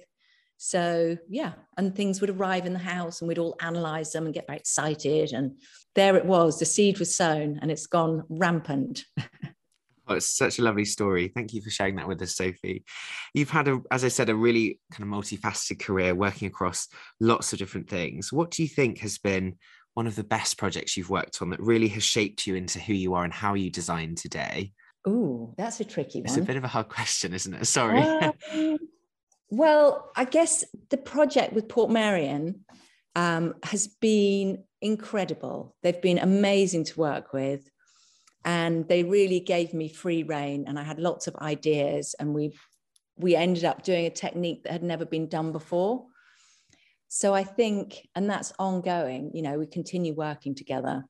So 0.61 1.17
yeah, 1.29 1.53
and 1.77 1.95
things 1.95 2.19
would 2.19 2.29
arrive 2.29 2.65
in 2.65 2.73
the 2.73 2.79
house, 2.79 3.21
and 3.21 3.29
we'd 3.29 3.39
all 3.39 3.55
analyze 3.61 4.11
them 4.11 4.25
and 4.25 4.33
get 4.33 4.45
very 4.45 4.59
excited. 4.59 5.31
And 5.31 5.53
there 5.95 6.17
it 6.17 6.25
was, 6.25 6.59
the 6.59 6.65
seed 6.65 6.99
was 6.99 7.15
sown, 7.15 7.59
and 7.61 7.71
it's 7.71 7.87
gone 7.87 8.23
rampant. 8.29 9.05
Oh, 10.11 10.15
it's 10.15 10.25
such 10.25 10.57
a 10.57 10.63
lovely 10.63 10.85
story. 10.85 11.27
Thank 11.27 11.53
you 11.53 11.61
for 11.61 11.69
sharing 11.69 11.97
that 11.97 12.07
with 12.07 12.19
us, 12.23 12.35
Sophie. 12.35 12.83
You've 13.35 13.51
had, 13.51 13.67
a, 13.67 13.79
as 13.91 14.03
I 14.03 14.07
said, 14.07 14.29
a 14.29 14.35
really 14.35 14.79
kind 14.91 15.03
of 15.03 15.07
multifaceted 15.07 15.79
career 15.79 16.15
working 16.15 16.47
across 16.47 16.87
lots 17.19 17.53
of 17.53 17.59
different 17.59 17.87
things. 17.87 18.33
What 18.33 18.49
do 18.49 18.63
you 18.63 18.67
think 18.67 18.97
has 19.01 19.19
been 19.19 19.59
one 19.93 20.07
of 20.07 20.15
the 20.15 20.23
best 20.23 20.57
projects 20.57 20.97
you've 20.97 21.11
worked 21.11 21.43
on 21.43 21.51
that 21.51 21.59
really 21.59 21.89
has 21.89 22.03
shaped 22.03 22.47
you 22.47 22.55
into 22.55 22.79
who 22.79 22.93
you 22.93 23.13
are 23.13 23.23
and 23.23 23.31
how 23.31 23.53
you 23.53 23.69
design 23.69 24.15
today? 24.15 24.71
Oh, 25.05 25.53
that's 25.57 25.79
a 25.79 25.85
tricky 25.85 26.21
one. 26.21 26.25
It's 26.25 26.37
a 26.37 26.41
bit 26.41 26.57
of 26.57 26.63
a 26.63 26.67
hard 26.67 26.89
question, 26.89 27.31
isn't 27.35 27.53
it? 27.53 27.65
Sorry. 27.65 28.01
Um, 28.01 28.79
well, 29.50 30.12
I 30.15 30.25
guess 30.25 30.63
the 30.89 30.98
project 30.98 31.53
with 31.53 31.68
Portmeirion 31.68 32.60
um, 33.15 33.56
has 33.63 33.88
been 33.88 34.63
incredible. 34.82 35.75
They've 35.84 36.01
been 36.01 36.20
amazing 36.20 36.86
to 36.86 37.00
work 37.00 37.34
with 37.34 37.70
and 38.46 38.88
they 38.88 39.03
really 39.03 39.39
gave 39.39 39.74
me 39.74 39.89
free 39.89 40.24
reign 40.24 40.65
and 40.68 40.79
i 40.79 40.84
had 40.84 41.00
lots 41.00 41.27
of 41.27 41.36
ideas 41.38 42.15
and 42.20 42.34
we 42.34 42.58
we 43.18 43.36
ended 43.36 43.65
up 43.65 43.84
doing 43.84 44.06
a 44.06 44.10
technique 44.10 44.63
that 44.63 44.72
had 44.72 44.84
never 44.84 45.03
been 45.03 45.27
done 45.27 45.51
before. 45.51 46.06
So 47.10 47.34
i 47.34 47.44
think 47.44 48.08
and 48.15 48.29
that's 48.29 48.53
ongoing 48.58 49.32
you 49.34 49.41
know 49.41 49.58
we 49.60 49.65
continue 49.68 50.13
working 50.13 50.56
together 50.56 51.06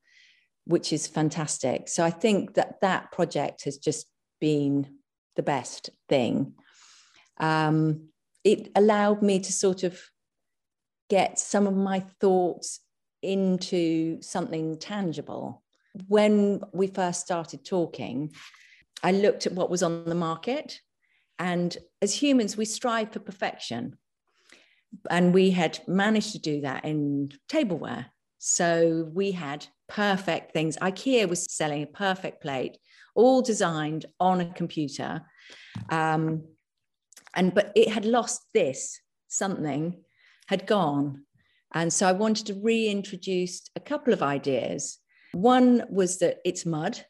which 0.64 0.92
is 0.92 1.06
fantastic. 1.06 1.88
So 1.88 2.04
i 2.04 2.10
think 2.10 2.54
that 2.54 2.80
that 2.80 3.12
project 3.12 3.64
has 3.64 3.78
just 3.78 4.06
been 4.40 4.98
the 5.36 5.42
best 5.42 5.90
thing. 6.08 6.54
Um, 7.38 8.09
it 8.44 8.70
allowed 8.74 9.22
me 9.22 9.40
to 9.40 9.52
sort 9.52 9.82
of 9.82 10.00
get 11.08 11.38
some 11.38 11.66
of 11.66 11.76
my 11.76 12.00
thoughts 12.20 12.80
into 13.22 14.20
something 14.22 14.78
tangible 14.78 15.62
when 16.08 16.62
we 16.72 16.86
first 16.86 17.20
started 17.20 17.64
talking, 17.64 18.32
I 19.02 19.12
looked 19.12 19.46
at 19.46 19.52
what 19.52 19.70
was 19.70 19.82
on 19.82 20.04
the 20.04 20.14
market. 20.14 20.80
And 21.38 21.76
as 22.02 22.14
humans, 22.14 22.56
we 22.56 22.64
strive 22.64 23.12
for 23.12 23.20
perfection. 23.20 23.96
And 25.08 25.32
we 25.32 25.50
had 25.50 25.78
managed 25.86 26.32
to 26.32 26.38
do 26.38 26.60
that 26.62 26.84
in 26.84 27.30
tableware. 27.48 28.06
So 28.38 29.08
we 29.12 29.32
had 29.32 29.66
perfect 29.88 30.52
things. 30.52 30.76
IKEA 30.78 31.28
was 31.28 31.46
selling 31.50 31.82
a 31.82 31.86
perfect 31.86 32.42
plate, 32.42 32.78
all 33.14 33.42
designed 33.42 34.06
on 34.18 34.40
a 34.40 34.52
computer. 34.52 35.22
Um, 35.90 36.44
and 37.34 37.54
but 37.54 37.72
it 37.74 37.88
had 37.88 38.04
lost 38.04 38.42
this 38.54 39.00
something 39.28 40.02
had 40.48 40.66
gone. 40.66 41.24
And 41.72 41.92
so 41.92 42.08
I 42.08 42.12
wanted 42.12 42.46
to 42.46 42.60
reintroduce 42.60 43.62
a 43.76 43.80
couple 43.80 44.12
of 44.12 44.22
ideas 44.22 44.98
one 45.32 45.84
was 45.88 46.18
that 46.18 46.38
it's 46.44 46.66
mud 46.66 47.04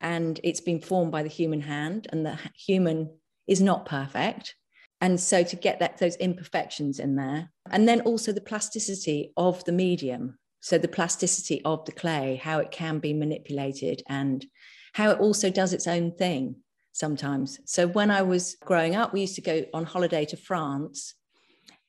and 0.00 0.40
it's 0.42 0.60
been 0.60 0.80
formed 0.80 1.12
by 1.12 1.22
the 1.22 1.28
human 1.28 1.60
hand, 1.60 2.08
and 2.10 2.26
the 2.26 2.36
human 2.56 3.08
is 3.46 3.60
not 3.60 3.86
perfect. 3.86 4.56
And 5.00 5.20
so 5.20 5.44
to 5.44 5.56
get 5.56 5.78
that 5.78 5.98
those 5.98 6.16
imperfections 6.16 6.98
in 6.98 7.14
there, 7.14 7.52
and 7.70 7.88
then 7.88 8.00
also 8.00 8.32
the 8.32 8.40
plasticity 8.40 9.32
of 9.36 9.64
the 9.64 9.72
medium. 9.72 10.38
So 10.60 10.78
the 10.78 10.88
plasticity 10.88 11.62
of 11.64 11.84
the 11.84 11.92
clay, 11.92 12.36
how 12.36 12.58
it 12.58 12.70
can 12.70 12.98
be 12.98 13.12
manipulated 13.12 14.02
and 14.08 14.44
how 14.92 15.10
it 15.10 15.18
also 15.18 15.50
does 15.50 15.72
its 15.72 15.86
own 15.86 16.12
thing 16.12 16.56
sometimes. 16.92 17.58
So 17.64 17.86
when 17.86 18.10
I 18.10 18.22
was 18.22 18.56
growing 18.64 18.94
up, 18.94 19.12
we 19.12 19.22
used 19.22 19.34
to 19.36 19.40
go 19.40 19.64
on 19.74 19.84
holiday 19.84 20.24
to 20.26 20.36
France 20.36 21.14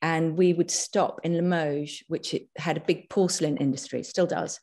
and 0.02 0.36
we 0.36 0.52
would 0.52 0.70
stop 0.70 1.20
in 1.24 1.34
Limoges, 1.34 2.02
which 2.08 2.34
had 2.56 2.76
a 2.76 2.80
big 2.80 3.08
porcelain 3.08 3.56
industry, 3.56 4.02
still 4.02 4.26
does 4.26 4.60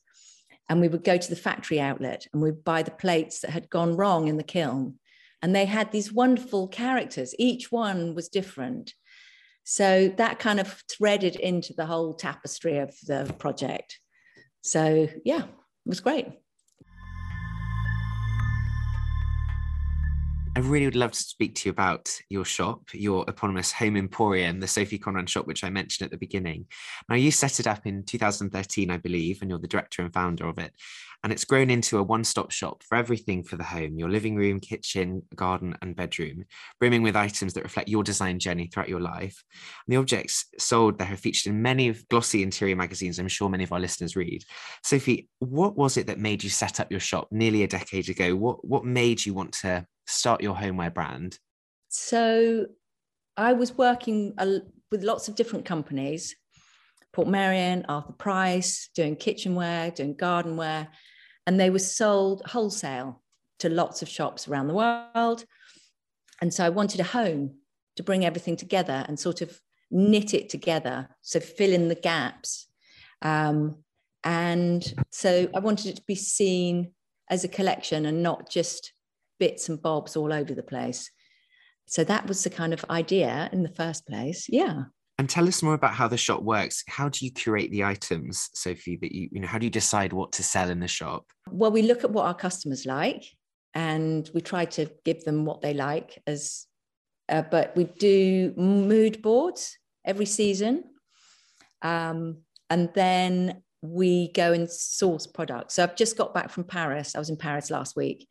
and 0.71 0.79
we 0.79 0.87
would 0.87 1.03
go 1.03 1.17
to 1.17 1.29
the 1.29 1.35
factory 1.35 1.81
outlet 1.81 2.25
and 2.31 2.41
we'd 2.41 2.63
buy 2.63 2.81
the 2.81 2.91
plates 2.91 3.41
that 3.41 3.51
had 3.51 3.69
gone 3.69 3.97
wrong 3.97 4.29
in 4.29 4.37
the 4.37 4.43
kiln. 4.43 4.97
And 5.41 5.53
they 5.53 5.65
had 5.65 5.91
these 5.91 6.13
wonderful 6.13 6.69
characters, 6.69 7.35
each 7.37 7.73
one 7.73 8.15
was 8.15 8.29
different. 8.29 8.93
So 9.65 10.07
that 10.15 10.39
kind 10.39 10.61
of 10.61 10.81
threaded 10.89 11.35
into 11.35 11.73
the 11.73 11.87
whole 11.87 12.13
tapestry 12.13 12.77
of 12.77 12.95
the 13.05 13.35
project. 13.37 13.99
So, 14.61 15.09
yeah, 15.25 15.43
it 15.43 15.49
was 15.85 15.99
great. 15.99 16.27
I 20.53 20.59
really 20.59 20.85
would 20.85 20.97
love 20.97 21.13
to 21.13 21.23
speak 21.23 21.55
to 21.55 21.69
you 21.69 21.71
about 21.71 22.13
your 22.27 22.43
shop, 22.43 22.81
your 22.93 23.23
eponymous 23.29 23.71
home 23.71 23.95
emporium, 23.95 24.59
the 24.59 24.67
Sophie 24.67 24.99
Conran 24.99 25.25
shop, 25.25 25.47
which 25.47 25.63
I 25.63 25.69
mentioned 25.69 26.05
at 26.05 26.11
the 26.11 26.17
beginning. 26.17 26.65
Now, 27.07 27.15
you 27.15 27.31
set 27.31 27.61
it 27.61 27.67
up 27.67 27.85
in 27.85 28.03
2013, 28.03 28.91
I 28.91 28.97
believe, 28.97 29.41
and 29.41 29.49
you're 29.49 29.59
the 29.59 29.67
director 29.69 30.01
and 30.01 30.13
founder 30.13 30.45
of 30.47 30.57
it. 30.57 30.73
And 31.23 31.31
it's 31.31 31.45
grown 31.45 31.69
into 31.69 31.99
a 31.99 32.03
one 32.03 32.25
stop 32.25 32.51
shop 32.51 32.83
for 32.83 32.97
everything 32.97 33.43
for 33.43 33.55
the 33.55 33.63
home 33.63 33.97
your 33.97 34.09
living 34.09 34.35
room, 34.35 34.59
kitchen, 34.59 35.21
garden, 35.35 35.77
and 35.81 35.95
bedroom, 35.95 36.43
brimming 36.79 37.03
with 37.03 37.15
items 37.15 37.53
that 37.53 37.63
reflect 37.63 37.87
your 37.87 38.03
design 38.03 38.37
journey 38.37 38.67
throughout 38.67 38.89
your 38.89 38.99
life. 38.99 39.41
And 39.87 39.93
the 39.93 39.99
objects 39.99 40.47
sold 40.57 40.97
there 40.97 41.07
have 41.07 41.19
featured 41.19 41.53
in 41.53 41.61
many 41.61 41.93
glossy 42.09 42.43
interior 42.43 42.75
magazines, 42.75 43.19
I'm 43.19 43.29
sure 43.29 43.49
many 43.49 43.63
of 43.63 43.71
our 43.71 43.79
listeners 43.79 44.17
read. 44.17 44.43
Sophie, 44.83 45.29
what 45.39 45.77
was 45.77 45.95
it 45.95 46.07
that 46.07 46.19
made 46.19 46.43
you 46.43 46.49
set 46.49 46.81
up 46.81 46.91
your 46.91 46.99
shop 46.99 47.29
nearly 47.31 47.63
a 47.63 47.67
decade 47.67 48.09
ago? 48.09 48.35
What, 48.35 48.65
what 48.67 48.83
made 48.83 49.25
you 49.25 49.33
want 49.33 49.53
to 49.61 49.85
start 50.05 50.41
your 50.41 50.55
homeware 50.55 50.91
brand? 50.91 51.39
So 51.89 52.67
I 53.37 53.53
was 53.53 53.77
working 53.77 54.33
with 54.91 55.03
lots 55.03 55.27
of 55.27 55.35
different 55.35 55.65
companies 55.65 56.35
Portmeirion, 57.13 57.83
Arthur 57.89 58.13
Price, 58.13 58.89
doing 58.95 59.17
kitchenware, 59.17 59.91
doing 59.91 60.15
gardenware 60.15 60.87
and 61.47 61.59
they 61.59 61.69
were 61.69 61.79
sold 61.79 62.41
wholesale 62.45 63.21
to 63.59 63.69
lots 63.69 64.01
of 64.01 64.09
shops 64.09 64.47
around 64.47 64.67
the 64.67 64.73
world. 64.73 65.45
And 66.41 66.53
so 66.53 66.65
I 66.65 66.69
wanted 66.69 66.99
a 66.99 67.05
home 67.05 67.55
to 67.95 68.03
bring 68.03 68.25
everything 68.25 68.55
together 68.55 69.05
and 69.07 69.19
sort 69.19 69.41
of 69.41 69.59
knit 69.89 70.33
it 70.33 70.49
together, 70.49 71.09
so 71.21 71.39
fill 71.39 71.73
in 71.73 71.87
the 71.87 71.95
gaps. 71.95 72.67
Um, 73.21 73.83
and 74.23 74.81
so 75.11 75.49
I 75.53 75.59
wanted 75.59 75.87
it 75.87 75.95
to 75.97 76.03
be 76.07 76.15
seen 76.15 76.93
as 77.29 77.43
a 77.43 77.49
collection 77.49 78.05
and 78.05 78.23
not 78.23 78.49
just 78.49 78.93
bits 79.41 79.69
and 79.69 79.81
bobs 79.81 80.15
all 80.15 80.31
over 80.31 80.53
the 80.53 80.61
place. 80.61 81.09
So 81.87 82.03
that 82.03 82.27
was 82.27 82.43
the 82.43 82.51
kind 82.51 82.73
of 82.73 82.85
idea 82.91 83.49
in 83.51 83.63
the 83.63 83.73
first 83.81 84.05
place. 84.05 84.45
Yeah. 84.47 84.83
And 85.17 85.27
tell 85.27 85.47
us 85.47 85.63
more 85.63 85.73
about 85.73 85.95
how 85.95 86.07
the 86.07 86.15
shop 86.15 86.43
works. 86.43 86.83
How 86.87 87.09
do 87.09 87.25
you 87.25 87.31
curate 87.31 87.71
the 87.71 87.83
items, 87.83 88.49
Sophie, 88.53 88.97
that 89.01 89.11
you, 89.11 89.29
you 89.31 89.41
know, 89.41 89.47
how 89.47 89.57
do 89.57 89.65
you 89.65 89.71
decide 89.71 90.13
what 90.13 90.31
to 90.33 90.43
sell 90.43 90.69
in 90.69 90.79
the 90.79 90.87
shop? 90.87 91.25
Well, 91.49 91.71
we 91.71 91.81
look 91.81 92.03
at 92.03 92.11
what 92.11 92.27
our 92.27 92.35
customers 92.35 92.85
like 92.85 93.23
and 93.73 94.29
we 94.31 94.41
try 94.41 94.65
to 94.65 94.91
give 95.05 95.25
them 95.25 95.43
what 95.43 95.61
they 95.61 95.73
like 95.73 96.21
as 96.27 96.67
uh, 97.27 97.43
but 97.49 97.75
we 97.75 97.85
do 97.85 98.53
mood 98.57 99.23
boards 99.23 99.77
every 100.05 100.25
season. 100.25 100.83
Um, 101.81 102.41
and 102.69 102.89
then 102.93 103.63
we 103.81 104.31
go 104.33 104.53
and 104.53 104.69
source 104.69 105.25
products. 105.25 105.75
So 105.75 105.83
I've 105.83 105.95
just 105.95 106.15
got 106.15 106.35
back 106.35 106.51
from 106.51 106.65
Paris. 106.65 107.15
I 107.15 107.19
was 107.19 107.29
in 107.29 107.37
Paris 107.37 107.71
last 107.71 107.95
week, 107.95 108.27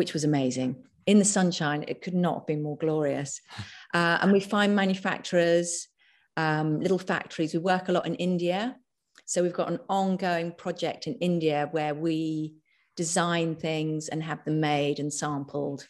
which 0.00 0.14
was 0.14 0.24
amazing. 0.24 0.70
In 1.04 1.18
the 1.18 1.26
sunshine, 1.26 1.84
it 1.86 2.00
could 2.00 2.14
not 2.14 2.34
have 2.38 2.46
been 2.46 2.62
more 2.62 2.78
glorious. 2.78 3.40
Uh, 3.92 4.18
and 4.22 4.30
we 4.30 4.38
find 4.38 4.76
manufacturers 4.76 5.88
um, 6.36 6.78
little 6.78 7.02
factories. 7.12 7.52
We 7.52 7.58
work 7.58 7.88
a 7.88 7.92
lot 7.92 8.06
in 8.06 8.14
India. 8.14 8.76
So 9.26 9.42
we've 9.42 9.60
got 9.62 9.68
an 9.68 9.80
ongoing 9.88 10.52
project 10.52 11.08
in 11.08 11.14
India 11.14 11.68
where 11.72 11.92
we 11.92 12.54
design 12.96 13.56
things 13.56 14.08
and 14.08 14.22
have 14.22 14.44
them 14.44 14.60
made 14.60 15.00
and 15.00 15.12
sampled. 15.12 15.88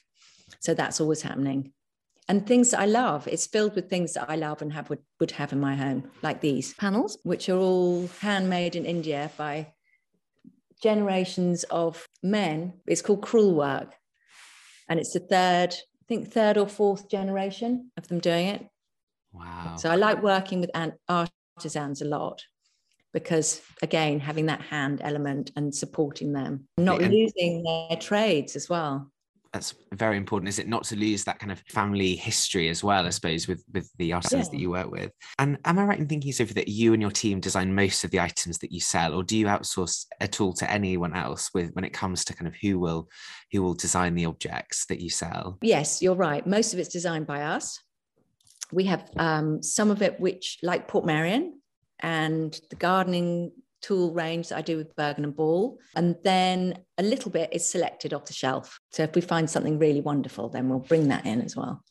So 0.61 0.73
that's 0.73 0.99
always 0.99 1.21
happening. 1.21 1.73
And 2.27 2.47
things 2.47 2.71
that 2.71 2.81
I 2.81 2.87
love. 2.87 3.29
It's 3.29 3.47
filled 3.47 3.75
with 3.75 3.91
things 3.91 4.15
that 4.15 4.31
I 4.31 4.37
love 4.37 4.63
and 4.63 4.73
have 4.73 4.89
would, 4.89 5.03
would 5.19 5.33
have 5.33 5.53
in 5.53 5.61
my 5.61 5.77
home, 5.77 6.11
like 6.23 6.41
these 6.41 6.73
panels, 6.75 7.19
which 7.23 7.49
are 7.51 7.59
all 7.59 8.09
handmade 8.21 8.77
in 8.77 8.87
India 8.87 9.31
by 9.37 9.75
generations 10.83 11.65
of 11.65 12.09
men. 12.23 12.75
It's 12.87 13.03
called 13.03 13.23
crewel 13.23 13.55
work. 13.55 13.95
And 14.91 15.01
it's 15.01 15.15
the 15.15 15.21
third, 15.21 15.73
I 15.73 16.05
think 16.09 16.31
third 16.31 16.59
or 16.59 16.69
fourth 16.69 17.09
generation 17.09 17.91
of 17.97 18.07
them 18.09 18.19
doing 18.19 18.49
it. 18.49 18.67
Wow. 19.33 19.77
So 19.79 19.91
I 19.91 19.95
like 19.95 20.23
working 20.23 20.61
with 20.61 20.71
artisans 21.09 22.03
a 22.03 22.05
lot 22.05 22.43
because 23.13 23.61
again 23.83 24.21
having 24.21 24.47
that 24.47 24.61
hand 24.61 25.01
element 25.03 25.51
and 25.57 25.75
supporting 25.75 26.33
them 26.33 26.69
not 26.79 27.01
losing 27.01 27.63
their 27.65 27.97
trades 27.97 28.55
as 28.55 28.69
well 28.69 29.11
that's 29.53 29.75
very 29.93 30.17
important 30.17 30.49
is 30.49 30.59
it 30.59 30.69
not 30.69 30.85
to 30.85 30.97
lose 30.97 31.25
that 31.25 31.39
kind 31.39 31.51
of 31.51 31.61
family 31.69 32.15
history 32.15 32.69
as 32.69 32.85
well 32.85 33.07
i 33.07 33.11
suppose 33.11 33.49
with 33.49 33.65
with 33.73 33.91
the 33.99 34.13
artisans 34.13 34.47
yeah. 34.47 34.51
that 34.51 34.61
you 34.61 34.71
work 34.71 34.91
with? 34.91 35.11
And 35.39 35.59
am 35.65 35.79
i 35.79 35.85
right 35.85 35.99
in 35.99 36.07
thinking 36.07 36.33
sophie 36.33 36.55
that 36.55 36.69
you 36.69 36.93
and 36.93 37.03
your 37.03 37.11
team 37.11 37.41
design 37.41 37.75
most 37.75 38.05
of 38.05 38.11
the 38.11 38.21
items 38.21 38.59
that 38.59 38.73
you 38.73 38.81
sell 38.81 39.15
or 39.15 39.23
do 39.23 39.37
you 39.37 39.47
outsource 39.47 40.07
at 40.21 40.41
all 40.41 40.53
to 40.55 40.71
anyone 40.71 41.15
else 41.15 41.51
with 41.55 41.73
when 41.75 41.85
it 41.85 41.93
comes 41.93 42.25
to 42.25 42.35
kind 42.35 42.49
of 42.49 42.55
who 42.57 42.79
will 42.79 43.09
who 43.53 43.63
will 43.63 43.75
design 43.75 44.15
the 44.15 44.27
objects 44.27 44.87
that 44.87 45.01
you 45.01 45.11
sell? 45.11 45.59
Yes 45.63 46.01
you're 46.01 46.15
right. 46.15 46.47
Most 46.47 46.73
of 46.73 46.79
it's 46.79 46.89
designed 46.89 47.27
by 47.27 47.43
us. 47.43 47.81
We 48.73 48.85
have 48.85 49.11
um, 49.17 49.63
some 49.63 49.91
of 49.91 50.01
it 50.03 50.21
which 50.21 50.59
like 50.63 50.89
Portmeirion 50.89 51.53
and 51.99 52.59
the 52.71 52.77
gardening 52.77 53.53
tool 53.81 54.13
range 54.13 54.49
that 54.49 54.59
I 54.59 54.63
do 54.63 54.77
with 54.77 54.95
Burgon 54.97 55.25
and 55.25 55.35
Ball. 55.35 55.79
And 55.97 56.17
then 56.25 56.79
a 56.99 57.03
little 57.03 57.31
bit 57.31 57.51
is 57.53 57.71
selected 57.71 58.13
off 58.13 58.27
the 58.27 58.33
shelf. 58.33 58.79
So 58.91 59.03
if 59.03 59.15
we 59.15 59.21
find 59.21 59.49
something 59.49 59.79
really 59.79 60.01
wonderful, 60.01 60.49
then 60.49 60.69
we'll 60.69 60.81
bring 60.81 61.09
that 61.09 61.27
in 61.27 61.41
as 61.41 61.57
well. 61.57 61.83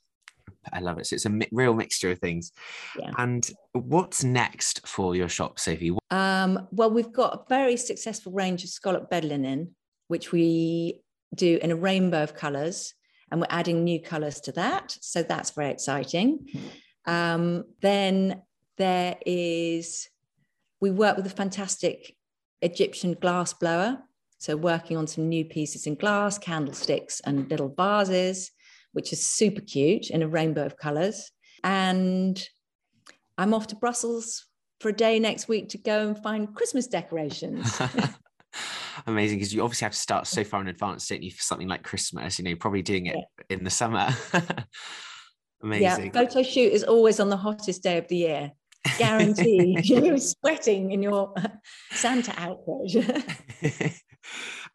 I 0.73 0.79
love 0.79 0.99
it. 0.99 1.07
So 1.07 1.15
it's 1.15 1.25
a 1.25 1.29
mi- 1.29 1.47
real 1.51 1.73
mixture 1.73 2.11
of 2.11 2.19
things. 2.19 2.51
Yeah. 2.97 3.11
And 3.17 3.49
what's 3.73 4.23
next 4.23 4.85
for 4.87 5.15
your 5.15 5.29
shop, 5.29 5.59
Sophie? 5.59 5.95
Um, 6.11 6.67
well, 6.71 6.91
we've 6.91 7.11
got 7.11 7.33
a 7.33 7.43
very 7.49 7.77
successful 7.77 8.31
range 8.33 8.63
of 8.63 8.69
scallop 8.69 9.09
bed 9.09 9.23
linen, 9.23 9.75
which 10.07 10.31
we 10.31 11.01
do 11.33 11.59
in 11.61 11.71
a 11.71 11.75
rainbow 11.75 12.23
of 12.23 12.35
colours 12.35 12.93
and 13.31 13.39
we're 13.39 13.47
adding 13.49 13.83
new 13.83 14.01
colors 14.01 14.39
to 14.41 14.51
that. 14.53 14.97
So 15.01 15.23
that's 15.23 15.51
very 15.51 15.71
exciting. 15.71 16.47
Um, 17.05 17.65
then 17.81 18.41
there 18.77 19.17
is, 19.25 20.09
we 20.81 20.91
work 20.91 21.17
with 21.17 21.25
a 21.25 21.31
fantastic 21.31 22.15
Egyptian 22.61 23.13
glass 23.13 23.53
blower. 23.53 23.99
So 24.37 24.55
working 24.55 24.95
on 24.95 25.07
some 25.07 25.27
new 25.27 25.43
pieces 25.43 25.85
in 25.85 25.95
glass, 25.95 26.37
candlesticks 26.37 27.19
and 27.25 27.49
little 27.49 27.73
vases, 27.77 28.51
which 28.93 29.11
is 29.11 29.25
super 29.25 29.61
cute 29.61 30.09
in 30.09 30.21
a 30.21 30.27
rainbow 30.27 30.65
of 30.65 30.77
colors. 30.77 31.31
And 31.63 32.41
I'm 33.37 33.53
off 33.53 33.67
to 33.67 33.75
Brussels 33.75 34.45
for 34.79 34.89
a 34.89 34.93
day 34.93 35.19
next 35.19 35.47
week 35.49 35.69
to 35.69 35.77
go 35.77 36.07
and 36.07 36.17
find 36.23 36.55
Christmas 36.55 36.87
decorations. 36.87 37.79
amazing 39.07 39.37
because 39.37 39.53
you 39.53 39.61
obviously 39.61 39.85
have 39.85 39.93
to 39.93 39.99
start 39.99 40.27
so 40.27 40.43
far 40.43 40.61
in 40.61 40.67
advance, 40.67 41.07
don't 41.07 41.23
you, 41.23 41.31
for 41.31 41.41
something 41.41 41.67
like 41.67 41.83
Christmas? 41.83 42.39
You 42.39 42.45
know, 42.45 42.55
probably 42.55 42.81
doing 42.81 43.07
it 43.07 43.15
yeah. 43.15 43.57
in 43.57 43.63
the 43.63 43.69
summer. 43.69 44.09
amazing. 45.63 46.05
Yeah, 46.05 46.11
photo 46.11 46.43
shoot 46.43 46.71
is 46.71 46.83
always 46.83 47.19
on 47.19 47.29
the 47.29 47.37
hottest 47.37 47.83
day 47.83 47.97
of 47.97 48.07
the 48.07 48.17
year. 48.17 48.51
Guaranteed. 48.97 49.85
You're 49.89 50.17
sweating 50.17 50.91
in 50.91 51.03
your 51.03 51.33
uh, 51.37 51.47
Santa 51.91 52.33
outfit. 52.37 53.03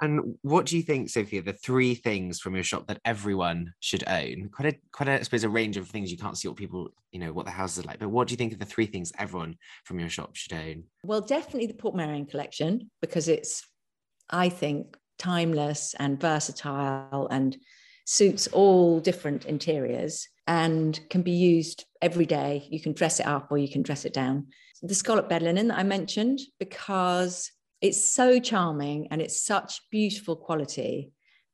and 0.00 0.36
what 0.42 0.66
do 0.66 0.76
you 0.76 0.82
think, 0.82 1.08
Sophia? 1.10 1.42
The 1.42 1.52
three 1.52 1.94
things 1.94 2.40
from 2.40 2.54
your 2.54 2.64
shop 2.64 2.86
that 2.88 3.00
everyone 3.04 3.72
should 3.80 4.04
own? 4.06 4.50
Quite 4.52 4.74
a 4.74 4.78
quite 4.92 5.08
a 5.08 5.20
I 5.20 5.22
suppose 5.22 5.44
a 5.44 5.48
range 5.48 5.76
of 5.76 5.88
things. 5.88 6.10
You 6.10 6.18
can't 6.18 6.36
see 6.36 6.48
what 6.48 6.56
people, 6.56 6.90
you 7.12 7.20
know, 7.20 7.32
what 7.32 7.46
the 7.46 7.52
houses 7.52 7.84
are 7.84 7.88
like. 7.88 7.98
But 7.98 8.10
what 8.10 8.28
do 8.28 8.32
you 8.32 8.36
think 8.36 8.52
of 8.52 8.58
the 8.58 8.64
three 8.64 8.86
things 8.86 9.12
everyone 9.18 9.56
from 9.84 9.98
your 9.98 10.08
shop 10.08 10.36
should 10.36 10.52
own? 10.52 10.84
Well, 11.02 11.20
definitely 11.20 11.66
the 11.66 11.74
Portmeirion 11.74 12.28
collection 12.28 12.90
because 13.00 13.28
it's 13.28 13.64
I 14.30 14.48
think, 14.48 14.96
timeless 15.18 15.94
and 15.98 16.20
versatile 16.20 17.28
and 17.30 17.56
suits 18.04 18.46
all 18.48 19.00
different 19.00 19.44
interiors 19.46 20.28
and 20.46 20.98
can 21.10 21.22
be 21.22 21.32
used 21.32 21.84
every 22.02 22.26
day. 22.26 22.66
You 22.70 22.80
can 22.80 22.92
dress 22.92 23.20
it 23.20 23.26
up 23.26 23.50
or 23.50 23.58
you 23.58 23.68
can 23.68 23.82
dress 23.82 24.04
it 24.04 24.12
down. 24.12 24.48
The 24.82 24.94
scallop 24.94 25.28
bed 25.28 25.42
linen 25.42 25.68
that 25.68 25.78
I 25.78 25.82
mentioned, 25.82 26.40
because 26.58 27.50
it's 27.80 28.04
so 28.04 28.38
charming 28.38 29.08
and 29.10 29.22
it's 29.22 29.40
such 29.40 29.80
beautiful 29.90 30.36
quality 30.36 31.12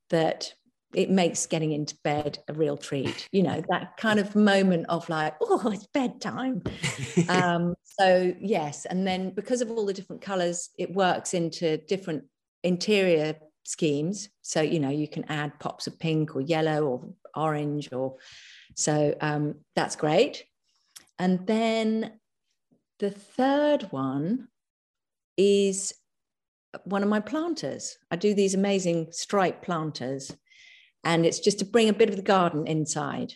that 0.09 0.53
it 0.93 1.09
makes 1.09 1.45
getting 1.45 1.71
into 1.71 1.95
bed 2.03 2.39
a 2.49 2.53
real 2.53 2.77
treat. 2.77 3.29
You 3.31 3.43
know, 3.43 3.63
that 3.69 3.95
kind 3.97 4.19
of 4.19 4.35
moment 4.35 4.87
of 4.89 5.07
like, 5.07 5.35
oh, 5.41 5.71
it's 5.71 5.87
bedtime. 5.87 6.63
um, 7.29 7.75
so, 7.83 8.33
yes. 8.41 8.85
And 8.85 9.07
then 9.07 9.29
because 9.31 9.61
of 9.61 9.71
all 9.71 9.85
the 9.85 9.93
different 9.93 10.21
colors, 10.21 10.69
it 10.77 10.93
works 10.93 11.33
into 11.33 11.77
different 11.77 12.25
interior 12.63 13.35
schemes. 13.63 14.29
So, 14.41 14.61
you 14.61 14.79
know, 14.79 14.89
you 14.89 15.07
can 15.07 15.23
add 15.29 15.59
pops 15.59 15.87
of 15.87 15.97
pink 15.97 16.35
or 16.35 16.41
yellow 16.41 16.83
or 16.85 17.13
orange 17.35 17.91
or 17.93 18.17
so 18.75 19.15
um, 19.21 19.55
that's 19.75 19.95
great. 19.95 20.45
And 21.19 21.45
then 21.45 22.13
the 22.99 23.11
third 23.11 23.91
one 23.91 24.47
is 25.37 25.93
one 26.83 27.03
of 27.03 27.09
my 27.09 27.19
planters. 27.19 27.97
I 28.09 28.15
do 28.15 28.33
these 28.33 28.53
amazing 28.53 29.07
stripe 29.11 29.61
planters, 29.61 30.35
and 31.03 31.25
it's 31.25 31.39
just 31.39 31.59
to 31.59 31.65
bring 31.65 31.89
a 31.89 31.93
bit 31.93 32.09
of 32.09 32.15
the 32.15 32.21
garden 32.21 32.67
inside. 32.67 33.33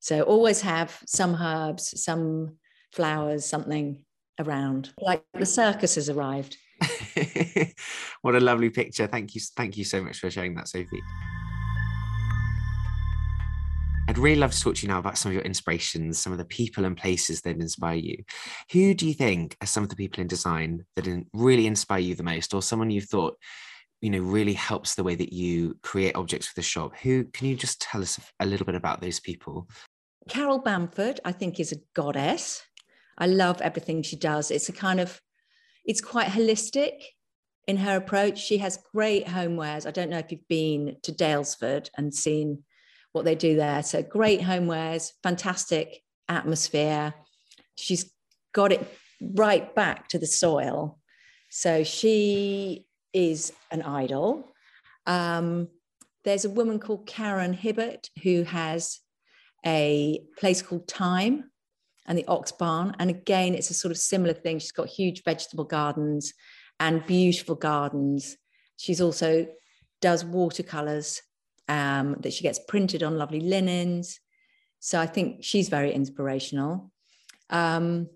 So 0.00 0.22
always 0.22 0.62
have 0.62 0.98
some 1.06 1.34
herbs, 1.34 2.02
some 2.02 2.56
flowers, 2.92 3.44
something 3.44 4.02
around, 4.38 4.92
like 4.98 5.22
the 5.34 5.46
circus 5.46 5.96
has 5.96 6.08
arrived. 6.08 6.56
what 8.22 8.34
a 8.34 8.40
lovely 8.40 8.70
picture. 8.70 9.06
Thank 9.06 9.34
you. 9.34 9.40
Thank 9.56 9.76
you 9.76 9.84
so 9.84 10.02
much 10.02 10.18
for 10.18 10.30
sharing 10.30 10.54
that, 10.54 10.68
Sophie. 10.68 11.02
I'd 14.10 14.18
really 14.18 14.40
love 14.40 14.50
to 14.50 14.60
talk 14.60 14.74
to 14.74 14.82
you 14.82 14.88
now 14.88 14.98
about 14.98 15.18
some 15.18 15.30
of 15.30 15.34
your 15.34 15.44
inspirations, 15.44 16.18
some 16.18 16.32
of 16.32 16.38
the 16.38 16.44
people 16.44 16.84
and 16.84 16.96
places 16.96 17.42
that 17.42 17.54
inspire 17.60 17.94
you. 17.94 18.24
Who 18.72 18.92
do 18.92 19.06
you 19.06 19.14
think 19.14 19.56
are 19.60 19.68
some 19.68 19.84
of 19.84 19.88
the 19.88 19.94
people 19.94 20.20
in 20.20 20.26
design 20.26 20.84
that 20.96 21.06
really 21.32 21.68
inspire 21.68 22.00
you 22.00 22.16
the 22.16 22.24
most, 22.24 22.52
or 22.52 22.60
someone 22.60 22.90
you've 22.90 23.04
thought, 23.04 23.36
you 24.00 24.10
know, 24.10 24.18
really 24.18 24.52
helps 24.52 24.96
the 24.96 25.04
way 25.04 25.14
that 25.14 25.32
you 25.32 25.78
create 25.84 26.16
objects 26.16 26.48
for 26.48 26.54
the 26.56 26.62
shop? 26.62 26.96
Who 27.04 27.22
can 27.22 27.46
you 27.46 27.54
just 27.54 27.80
tell 27.80 28.02
us 28.02 28.18
a 28.40 28.46
little 28.46 28.66
bit 28.66 28.74
about 28.74 29.00
those 29.00 29.20
people? 29.20 29.68
Carole 30.28 30.58
Bamford, 30.58 31.20
I 31.24 31.30
think, 31.30 31.60
is 31.60 31.70
a 31.70 31.78
goddess. 31.94 32.64
I 33.16 33.28
love 33.28 33.60
everything 33.60 34.02
she 34.02 34.16
does. 34.16 34.50
It's 34.50 34.68
a 34.68 34.72
kind 34.72 34.98
of, 34.98 35.20
it's 35.84 36.00
quite 36.00 36.26
holistic 36.26 36.94
in 37.68 37.76
her 37.76 37.98
approach. 37.98 38.40
She 38.40 38.58
has 38.58 38.76
great 38.92 39.26
homewares. 39.26 39.86
I 39.86 39.92
don't 39.92 40.10
know 40.10 40.18
if 40.18 40.32
you've 40.32 40.48
been 40.48 40.96
to 41.04 41.12
Daylesford 41.12 41.90
and 41.96 42.12
seen 42.12 42.64
what 43.12 43.24
they 43.24 43.34
do 43.34 43.56
there. 43.56 43.82
So 43.82 44.02
great 44.02 44.40
homewares, 44.40 45.12
fantastic 45.22 46.02
atmosphere. 46.28 47.14
She's 47.76 48.12
got 48.52 48.72
it 48.72 48.86
right 49.20 49.74
back 49.74 50.08
to 50.08 50.18
the 50.18 50.26
soil. 50.26 50.98
So 51.50 51.84
she 51.84 52.86
is 53.12 53.52
an 53.70 53.82
idol. 53.82 54.52
Um, 55.06 55.68
there's 56.24 56.44
a 56.44 56.50
woman 56.50 56.78
called 56.78 57.08
Caryn 57.08 57.54
Hibbert 57.54 58.10
who 58.22 58.44
has 58.44 59.00
a 59.66 60.20
place 60.38 60.62
called 60.62 60.88
Thyme 60.88 61.50
and 62.06 62.16
the 62.16 62.26
Ox 62.26 62.52
Barn. 62.52 62.94
And 62.98 63.10
again, 63.10 63.54
it's 63.54 63.70
a 63.70 63.74
sort 63.74 63.92
of 63.92 63.98
similar 63.98 64.34
thing. 64.34 64.58
She's 64.58 64.72
got 64.72 64.88
huge 64.88 65.22
vegetable 65.24 65.64
gardens 65.64 66.32
and 66.78 67.04
beautiful 67.06 67.56
gardens. 67.56 68.36
She's 68.76 69.00
also 69.00 69.46
does 70.00 70.24
watercolors 70.24 71.20
um, 71.70 72.16
that 72.20 72.34
she 72.34 72.42
gets 72.42 72.58
printed 72.58 73.02
on 73.02 73.16
lovely 73.16 73.40
linens. 73.40 74.20
So 74.80 75.00
I 75.00 75.06
think 75.06 75.44
she's 75.44 75.68
very 75.68 75.92
inspirational. 75.94 76.90
Um, 77.48 78.08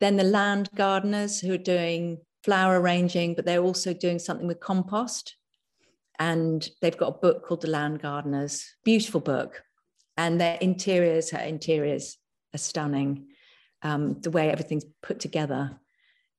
then 0.00 0.16
the 0.16 0.24
land 0.24 0.68
gardeners 0.74 1.40
who 1.40 1.54
are 1.54 1.58
doing 1.58 2.18
flower 2.44 2.78
arranging, 2.80 3.34
but 3.34 3.46
they're 3.46 3.62
also 3.62 3.94
doing 3.94 4.18
something 4.18 4.46
with 4.46 4.60
compost. 4.60 5.36
And 6.18 6.68
they've 6.82 6.96
got 6.96 7.16
a 7.16 7.18
book 7.18 7.46
called 7.46 7.62
The 7.62 7.70
Land 7.70 8.02
Gardeners, 8.02 8.66
beautiful 8.84 9.20
book. 9.20 9.62
And 10.18 10.38
their 10.38 10.58
interiors, 10.60 11.30
her 11.30 11.38
interiors 11.38 12.18
are 12.54 12.58
stunning. 12.58 13.28
Um, 13.82 14.20
the 14.20 14.30
way 14.30 14.50
everything's 14.50 14.84
put 15.02 15.20
together 15.20 15.80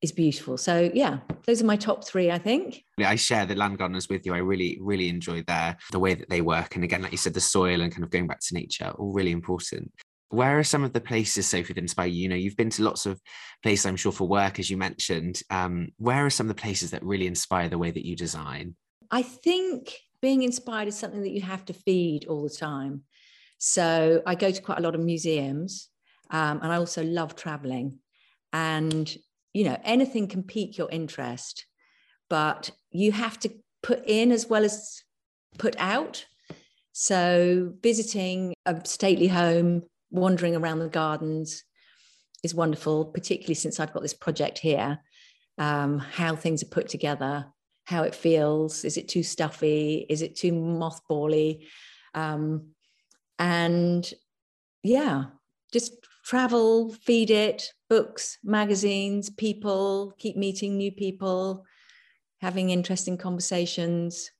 is 0.02 0.12
beautiful. 0.12 0.58
So 0.58 0.90
yeah, 0.92 1.18
those 1.46 1.62
are 1.62 1.66
my 1.66 1.76
top 1.76 2.04
three, 2.04 2.30
I 2.30 2.38
think. 2.38 2.84
I 2.98 3.14
share 3.14 3.46
the 3.46 3.54
land 3.54 3.78
gardeners 3.78 4.08
with 4.08 4.26
you. 4.26 4.34
I 4.34 4.38
really, 4.38 4.78
really 4.80 5.08
enjoy 5.08 5.42
their 5.42 5.76
the 5.92 6.00
way 6.00 6.14
that 6.14 6.28
they 6.28 6.40
work. 6.40 6.74
And 6.74 6.84
again, 6.84 7.02
like 7.02 7.12
you 7.12 7.18
said, 7.18 7.34
the 7.34 7.40
soil 7.40 7.80
and 7.80 7.92
kind 7.92 8.02
of 8.02 8.10
going 8.10 8.26
back 8.26 8.40
to 8.40 8.54
nature, 8.54 8.90
all 8.98 9.12
really 9.12 9.30
important. 9.30 9.92
Where 10.30 10.58
are 10.58 10.64
some 10.64 10.82
of 10.82 10.92
the 10.92 11.00
places, 11.00 11.46
Sophie, 11.46 11.74
that 11.74 11.80
inspire 11.80 12.06
you? 12.06 12.22
You 12.22 12.28
know, 12.28 12.36
you've 12.36 12.56
been 12.56 12.70
to 12.70 12.82
lots 12.82 13.06
of 13.06 13.20
places, 13.62 13.86
I'm 13.86 13.96
sure, 13.96 14.12
for 14.12 14.26
work, 14.26 14.58
as 14.58 14.70
you 14.70 14.76
mentioned. 14.76 15.42
Um, 15.50 15.88
where 15.98 16.24
are 16.24 16.30
some 16.30 16.48
of 16.48 16.56
the 16.56 16.60
places 16.60 16.90
that 16.90 17.04
really 17.04 17.26
inspire 17.26 17.68
the 17.68 17.78
way 17.78 17.90
that 17.90 18.06
you 18.06 18.16
design? 18.16 18.74
I 19.10 19.22
think 19.22 19.94
being 20.22 20.42
inspired 20.42 20.88
is 20.88 20.98
something 20.98 21.20
that 21.20 21.32
you 21.32 21.42
have 21.42 21.66
to 21.66 21.74
feed 21.74 22.26
all 22.26 22.42
the 22.42 22.50
time. 22.50 23.02
So 23.58 24.22
I 24.26 24.34
go 24.34 24.50
to 24.50 24.62
quite 24.62 24.78
a 24.78 24.82
lot 24.82 24.94
of 24.94 25.02
museums, 25.02 25.90
um, 26.30 26.60
and 26.62 26.72
I 26.72 26.76
also 26.76 27.04
love 27.04 27.36
traveling. 27.36 27.98
And 28.54 29.14
you 29.52 29.64
know 29.64 29.78
anything 29.84 30.26
can 30.26 30.42
pique 30.42 30.78
your 30.78 30.90
interest 30.90 31.66
but 32.32 32.70
you 32.90 33.12
have 33.12 33.38
to 33.38 33.50
put 33.82 34.02
in 34.06 34.32
as 34.32 34.48
well 34.48 34.64
as 34.64 35.02
put 35.58 35.76
out. 35.78 36.24
So 36.92 37.74
visiting 37.82 38.54
a 38.64 38.80
stately 38.84 39.28
home 39.28 39.82
wandering 40.10 40.56
around 40.56 40.78
the 40.78 40.88
gardens 40.88 41.62
is 42.42 42.54
wonderful 42.54 43.04
particularly 43.04 43.54
since 43.54 43.78
i've 43.78 43.92
got 43.92 44.02
this 44.02 44.14
project 44.14 44.58
here. 44.58 44.98
Um, 45.58 45.98
how 45.98 46.34
things 46.34 46.62
are 46.62 46.66
put 46.66 46.88
together 46.88 47.46
how 47.84 48.04
it 48.04 48.14
feels. 48.14 48.84
Is 48.84 48.96
it 48.96 49.08
too 49.08 49.22
stuffy? 49.22 50.06
Is 50.08 50.22
it 50.22 50.36
too 50.36 50.52
mothbally? 50.52 51.66
Um, 52.14 52.68
and 53.38 54.10
yeah 54.82 55.24
just 55.72 55.92
travel 56.32 56.90
feed 57.04 57.30
it 57.30 57.74
books, 57.90 58.38
magazines, 58.42 59.28
people, 59.28 60.14
keep 60.16 60.34
meeting 60.34 60.78
new 60.78 60.90
people, 60.90 61.66
having 62.40 62.70
interesting 62.70 63.18
conversations. 63.18 64.30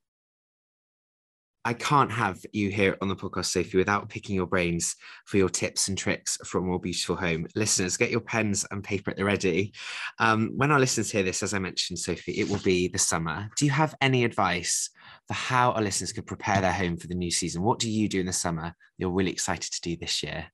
I 1.67 1.75
can't 1.75 2.11
have 2.11 2.41
you 2.55 2.71
here 2.71 2.97
on 3.03 3.09
the 3.09 3.15
podcast, 3.15 3.45
Sophie, 3.45 3.77
without 3.77 4.09
picking 4.09 4.35
your 4.35 4.47
brains 4.47 4.97
for 5.27 5.37
your 5.37 5.51
tips 5.51 5.89
and 5.89 5.99
tricks 5.99 6.39
for 6.47 6.57
a 6.57 6.63
more 6.63 6.81
beautiful 6.81 7.15
home. 7.15 7.47
Listeners, 7.55 7.99
get 7.99 8.11
your 8.11 8.23
pens 8.23 8.65
and 8.71 8.83
paper 8.83 9.11
at 9.11 9.19
the 9.19 9.25
ready. 9.27 9.75
Um, 10.19 10.53
when 10.57 10.73
our 10.73 10.81
listeners 10.81 11.11
hear 11.11 11.23
this, 11.23 11.43
as 11.43 11.53
I 11.53 11.59
mentioned, 11.59 11.99
Sophie, 11.99 12.41
it 12.41 12.49
will 12.49 12.61
be 12.61 12.89
the 12.89 12.99
summer. 12.99 13.51
Do 13.59 13.67
you 13.67 13.71
have 13.71 13.95
any 14.01 14.25
advice 14.25 14.89
for 15.29 15.35
how 15.35 15.73
our 15.73 15.83
listeners 15.83 16.15
could 16.15 16.27
prepare 16.27 16.63
their 16.63 16.73
home 16.73 16.97
for 16.97 17.09
the 17.09 17.15
new 17.15 17.31
season? 17.31 17.63
What 17.63 17.81
do 17.81 17.91
you 17.91 18.09
do 18.09 18.21
in 18.21 18.27
the 18.27 18.33
summer 18.33 18.75
you're 18.97 19.11
really 19.11 19.31
excited 19.31 19.71
to 19.71 19.81
do 19.83 19.99
this 19.99 20.23
year? 20.23 20.47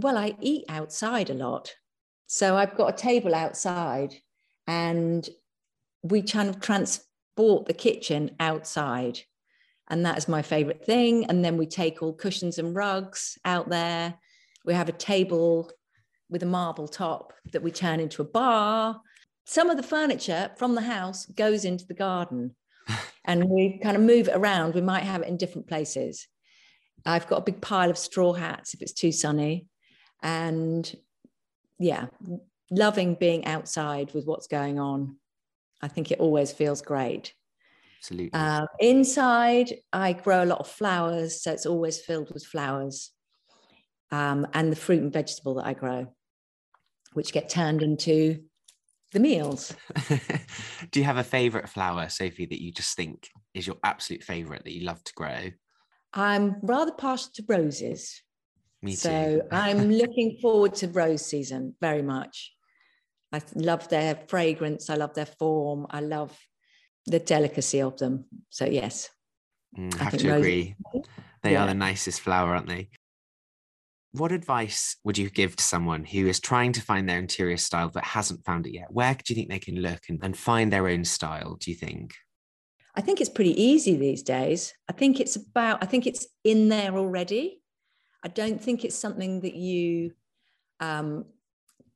Well, 0.00 0.16
I 0.16 0.34
eat 0.40 0.64
outside 0.70 1.28
a 1.28 1.34
lot. 1.34 1.74
So 2.26 2.56
I've 2.56 2.74
got 2.74 2.94
a 2.94 2.96
table 2.96 3.34
outside 3.34 4.14
and 4.66 5.28
we 6.02 6.22
kind 6.22 6.48
of 6.48 6.60
transport 6.60 7.66
the 7.66 7.74
kitchen 7.74 8.30
outside. 8.40 9.18
And 9.90 10.06
that 10.06 10.16
is 10.16 10.26
my 10.26 10.40
favorite 10.40 10.86
thing. 10.86 11.26
And 11.26 11.44
then 11.44 11.58
we 11.58 11.66
take 11.66 12.02
all 12.02 12.14
cushions 12.14 12.58
and 12.58 12.74
rugs 12.74 13.36
out 13.44 13.68
there. 13.68 14.14
We 14.64 14.72
have 14.72 14.88
a 14.88 14.92
table 14.92 15.70
with 16.30 16.42
a 16.42 16.46
marble 16.46 16.88
top 16.88 17.34
that 17.52 17.62
we 17.62 17.70
turn 17.70 18.00
into 18.00 18.22
a 18.22 18.24
bar. 18.24 19.02
Some 19.44 19.68
of 19.68 19.76
the 19.76 19.82
furniture 19.82 20.50
from 20.56 20.74
the 20.74 20.82
house 20.82 21.26
goes 21.26 21.66
into 21.66 21.86
the 21.86 21.94
garden 21.94 22.54
and 23.26 23.44
we 23.44 23.80
kind 23.82 23.96
of 23.98 24.02
move 24.02 24.28
it 24.28 24.36
around. 24.36 24.74
We 24.74 24.80
might 24.80 25.02
have 25.02 25.20
it 25.20 25.28
in 25.28 25.36
different 25.36 25.66
places. 25.66 26.26
I've 27.04 27.28
got 27.28 27.38
a 27.38 27.44
big 27.44 27.60
pile 27.60 27.90
of 27.90 27.98
straw 27.98 28.32
hats 28.32 28.72
if 28.72 28.80
it's 28.80 28.94
too 28.94 29.12
sunny. 29.12 29.66
And 30.22 30.94
yeah, 31.78 32.06
loving 32.70 33.14
being 33.14 33.46
outside 33.46 34.12
with 34.14 34.26
what's 34.26 34.46
going 34.46 34.78
on. 34.78 35.16
I 35.82 35.88
think 35.88 36.10
it 36.10 36.20
always 36.20 36.52
feels 36.52 36.82
great. 36.82 37.34
Absolutely. 37.98 38.38
Uh, 38.38 38.66
inside, 38.78 39.74
I 39.92 40.12
grow 40.12 40.44
a 40.44 40.46
lot 40.46 40.60
of 40.60 40.68
flowers, 40.68 41.42
so 41.42 41.52
it's 41.52 41.66
always 41.66 41.98
filled 41.98 42.32
with 42.32 42.44
flowers, 42.44 43.12
um, 44.10 44.46
and 44.54 44.70
the 44.70 44.76
fruit 44.76 45.02
and 45.02 45.12
vegetable 45.12 45.54
that 45.54 45.66
I 45.66 45.74
grow, 45.74 46.06
which 47.14 47.32
get 47.32 47.48
turned 47.48 47.82
into 47.82 48.42
the 49.12 49.20
meals. 49.20 49.74
Do 50.90 51.00
you 51.00 51.04
have 51.04 51.16
a 51.16 51.24
favorite 51.24 51.68
flower, 51.68 52.08
Sophie, 52.08 52.46
that 52.46 52.62
you 52.62 52.72
just 52.72 52.96
think 52.96 53.28
is 53.54 53.66
your 53.66 53.76
absolute 53.82 54.22
favorite 54.22 54.64
that 54.64 54.74
you 54.74 54.84
love 54.84 55.02
to 55.04 55.12
grow? 55.14 55.50
I'm 56.12 56.56
rather 56.62 56.92
partial 56.92 57.30
to 57.34 57.44
roses. 57.48 58.22
Me 58.82 58.92
too. 58.92 58.96
So 58.96 59.42
I'm 59.52 59.90
looking 59.90 60.38
forward 60.40 60.74
to 60.76 60.88
rose 60.88 61.24
season 61.24 61.74
very 61.80 62.02
much. 62.02 62.52
I 63.32 63.40
love 63.54 63.88
their 63.88 64.16
fragrance. 64.26 64.90
I 64.90 64.96
love 64.96 65.14
their 65.14 65.26
form. 65.26 65.86
I 65.90 66.00
love 66.00 66.36
the 67.06 67.18
delicacy 67.18 67.80
of 67.80 67.96
them. 67.98 68.24
So 68.50 68.64
yes, 68.64 69.08
mm, 69.76 69.98
I 70.00 70.04
have 70.04 70.16
to 70.18 70.36
agree. 70.36 70.74
They 71.42 71.52
yeah. 71.52 71.64
are 71.64 71.68
the 71.68 71.74
nicest 71.74 72.20
flower, 72.20 72.54
aren't 72.54 72.68
they? 72.68 72.88
What 74.12 74.32
advice 74.32 74.96
would 75.04 75.16
you 75.16 75.30
give 75.30 75.54
to 75.54 75.62
someone 75.62 76.04
who 76.04 76.26
is 76.26 76.40
trying 76.40 76.72
to 76.72 76.82
find 76.82 77.08
their 77.08 77.18
interior 77.18 77.56
style 77.56 77.90
but 77.94 78.02
hasn't 78.02 78.44
found 78.44 78.66
it 78.66 78.74
yet? 78.74 78.88
Where 78.90 79.14
do 79.14 79.22
you 79.32 79.36
think 79.36 79.48
they 79.48 79.60
can 79.60 79.76
look 79.76 80.00
and, 80.08 80.18
and 80.22 80.36
find 80.36 80.72
their 80.72 80.88
own 80.88 81.04
style? 81.04 81.56
Do 81.60 81.70
you 81.70 81.76
think? 81.76 82.14
I 82.96 83.00
think 83.02 83.20
it's 83.20 83.30
pretty 83.30 83.60
easy 83.60 83.96
these 83.96 84.22
days. 84.22 84.74
I 84.88 84.92
think 84.92 85.20
it's 85.20 85.36
about, 85.36 85.82
I 85.82 85.86
think 85.86 86.08
it's 86.08 86.26
in 86.42 86.68
there 86.68 86.96
already. 86.96 87.59
I 88.22 88.28
don't 88.28 88.62
think 88.62 88.84
it's 88.84 88.96
something 88.96 89.40
that 89.40 89.54
you 89.54 90.12
um, 90.80 91.24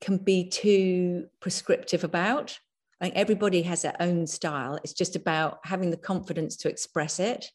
can 0.01 0.17
be 0.17 0.49
too 0.49 1.27
prescriptive 1.39 2.03
about. 2.03 2.59
I 2.99 3.05
think 3.05 3.15
everybody 3.15 3.61
has 3.63 3.81
their 3.81 3.95
own 3.99 4.25
style. 4.27 4.79
It's 4.83 4.93
just 4.93 5.15
about 5.15 5.59
having 5.63 5.91
the 5.91 5.97
confidence 5.97 6.55
to 6.57 6.69
express 6.69 7.19
it. 7.19 7.51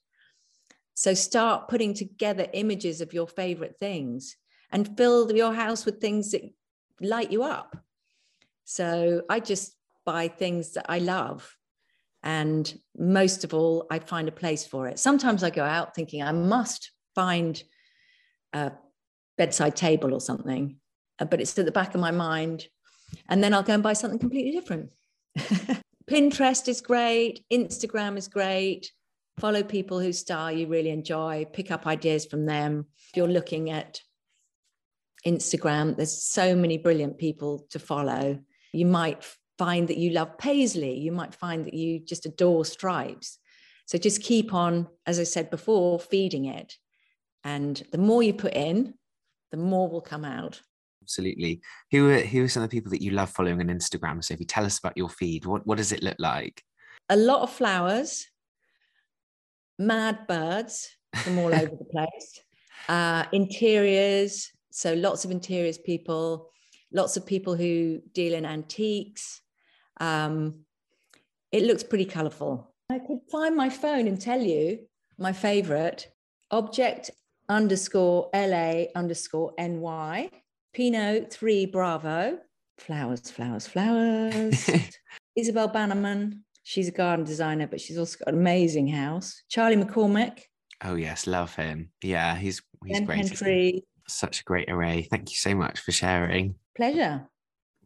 So 0.95 1.15
start 1.15 1.69
putting 1.69 1.95
together 1.95 2.47
images 2.53 3.01
of 3.01 3.13
your 3.13 3.27
favorite 3.27 3.77
things 3.81 4.37
and 4.71 4.97
fill 4.97 5.33
your 5.33 5.55
house 5.55 5.87
with 5.87 6.01
things 6.01 6.33
that 6.33 6.43
light 7.01 7.33
you 7.33 7.43
up. 7.43 7.77
So 8.65 9.23
I 9.29 9.41
just 9.41 9.75
buy 10.05 10.29
things 10.29 10.73
that 10.73 10.87
I 10.89 10.99
love 10.99 11.57
And 12.23 12.79
most 12.97 13.45
of 13.45 13.55
all, 13.55 13.87
I 13.91 13.99
find 13.99 14.29
a 14.29 14.33
place 14.33 14.67
for 14.67 14.87
it. 14.89 14.99
Sometimes 14.99 15.43
I 15.43 15.51
go 15.51 15.65
out 15.65 15.95
thinking 15.95 16.23
I 16.23 16.33
must 16.33 16.93
find 17.15 17.63
a 18.53 18.73
bedside 19.39 19.77
table 19.77 20.15
or 20.15 20.21
something, 20.21 20.77
uh, 21.19 21.25
but 21.25 21.41
it's 21.41 21.59
at 21.59 21.65
the 21.65 21.73
back 21.73 21.95
of 21.95 22.01
my 22.01 22.11
mind. 22.11 22.67
And 23.29 23.43
then 23.43 23.55
I'll 23.55 23.63
go 23.63 23.75
and 23.75 23.83
buy 23.83 23.93
something 23.93 24.19
completely 24.19 24.53
different. 24.53 24.93
Pinterest 26.11 26.69
is 26.69 26.81
great, 26.81 27.45
Instagram 27.53 28.17
is 28.17 28.29
great. 28.29 28.91
Follow 29.39 29.63
people 29.63 30.01
whose 30.01 30.19
style 30.19 30.51
you 30.51 30.67
really 30.67 30.91
enjoy, 30.91 31.47
pick 31.53 31.71
up 31.71 31.87
ideas 31.87 32.27
from 32.27 32.47
them. 32.47 32.87
If 33.09 33.17
you're 33.17 33.29
looking 33.29 33.71
at 33.71 34.01
Instagram, 35.27 35.97
there's 35.97 36.23
so 36.23 36.55
many 36.55 36.79
brilliant 36.79 37.19
people 37.19 37.67
to 37.71 37.79
follow. 37.79 38.41
You 38.73 38.87
might 38.87 39.25
find 39.59 39.89
that 39.89 39.99
you 39.99 40.11
love 40.11 40.39
paisley. 40.39 40.99
You 40.99 41.13
might 41.13 41.35
find 41.35 41.65
that 41.67 41.75
you 41.75 42.01
just 42.01 42.27
adore 42.27 42.65
stripes. 42.65 43.39
So 43.87 43.99
just 43.99 44.23
keep 44.23 44.55
on, 44.55 44.89
as 45.07 45.19
I 45.19 45.25
said 45.25 45.51
before, 45.51 46.01
feeding 46.01 46.47
it. 46.47 46.77
And 47.45 47.83
the 47.93 47.99
more 47.99 48.23
you 48.23 48.35
put 48.35 48.55
in, 48.55 48.95
the 49.51 49.57
more 49.57 49.89
will 49.89 50.01
come 50.01 50.25
out. 50.25 50.61
Absolutely. 51.03 51.61
Who 51.91 52.11
are 52.11 52.21
who 52.21 52.45
are 52.45 52.49
some 52.49 52.63
of 52.63 52.71
the 52.71 52.77
people 52.77 52.91
that 52.91 53.03
you 53.03 53.11
love 53.13 53.31
following 53.31 53.61
on 53.61 53.67
Instagram? 53.67 54.23
So 54.23 54.35
if 54.35 54.41
you 54.41 54.47
tell 54.47 54.65
us 54.65 54.79
about 54.79 54.97
your 54.97 55.09
feed, 55.09 55.47
what, 55.47 55.67
what 55.67 55.79
does 55.79 55.93
it 55.93 56.03
look 56.03 56.17
like? 56.19 56.63
A 57.09 57.17
lot 57.17 57.43
of 57.43 57.51
flowers, 57.51 58.27
mad 59.79 60.27
birds 60.29 60.89
from 61.17 61.39
all 61.39 61.53
over 61.53 61.73
the 61.77 61.85
place, 61.91 62.41
uh, 62.89 63.25
interiors. 63.33 64.51
So 64.71 64.95
lots 64.95 65.25
of 65.25 65.31
interiors 65.31 65.79
people, 65.79 66.51
lots 66.93 67.17
of 67.17 67.27
people 67.27 67.57
who 67.57 68.01
deal 68.13 68.35
in 68.35 68.47
antiques. 68.47 69.41
Um, 69.99 70.61
it 71.51 71.65
looks 71.65 71.83
pretty 71.83 72.05
colourful. 72.05 72.73
I 72.89 72.99
could 72.99 73.21
find 73.31 73.57
my 73.57 73.69
phone 73.69 74.07
and 74.07 74.21
tell 74.21 74.41
you 74.41 74.81
my 75.19 75.33
favourite 75.33 76.09
object 76.51 77.11
underscore 77.51 78.31
LA 78.33 78.85
underscore 78.95 79.53
NY, 79.59 80.31
Pinot 80.73 81.33
3 81.33 81.67
Bravo, 81.67 82.39
flowers, 82.79 83.31
flowers, 83.31 83.67
flowers. 83.67 84.71
Isabel 85.37 85.69
Bannerman, 85.69 86.45
she's 86.63 86.89
a 86.89 86.93
garden 86.93 87.25
designer, 87.25 87.67
but 87.67 87.81
she's 87.81 87.99
also 87.99 88.17
got 88.25 88.33
an 88.33 88.41
amazing 88.41 88.89
house. 88.89 89.43
Charlie 89.51 89.77
McCormick. 89.77 90.43
Oh, 90.83 90.95
yes, 90.95 91.27
love 91.27 91.55
him. 91.55 91.91
Yeah, 92.03 92.37
he's, 92.37 92.63
he's 92.87 93.33
great. 93.33 93.85
Such 94.09 94.41
a 94.41 94.45
great 94.45 94.71
array. 94.71 95.07
Thank 95.11 95.31
you 95.31 95.37
so 95.37 95.55
much 95.55 95.81
for 95.81 95.93
sharing. 95.93 96.55
Pleasure 96.77 97.27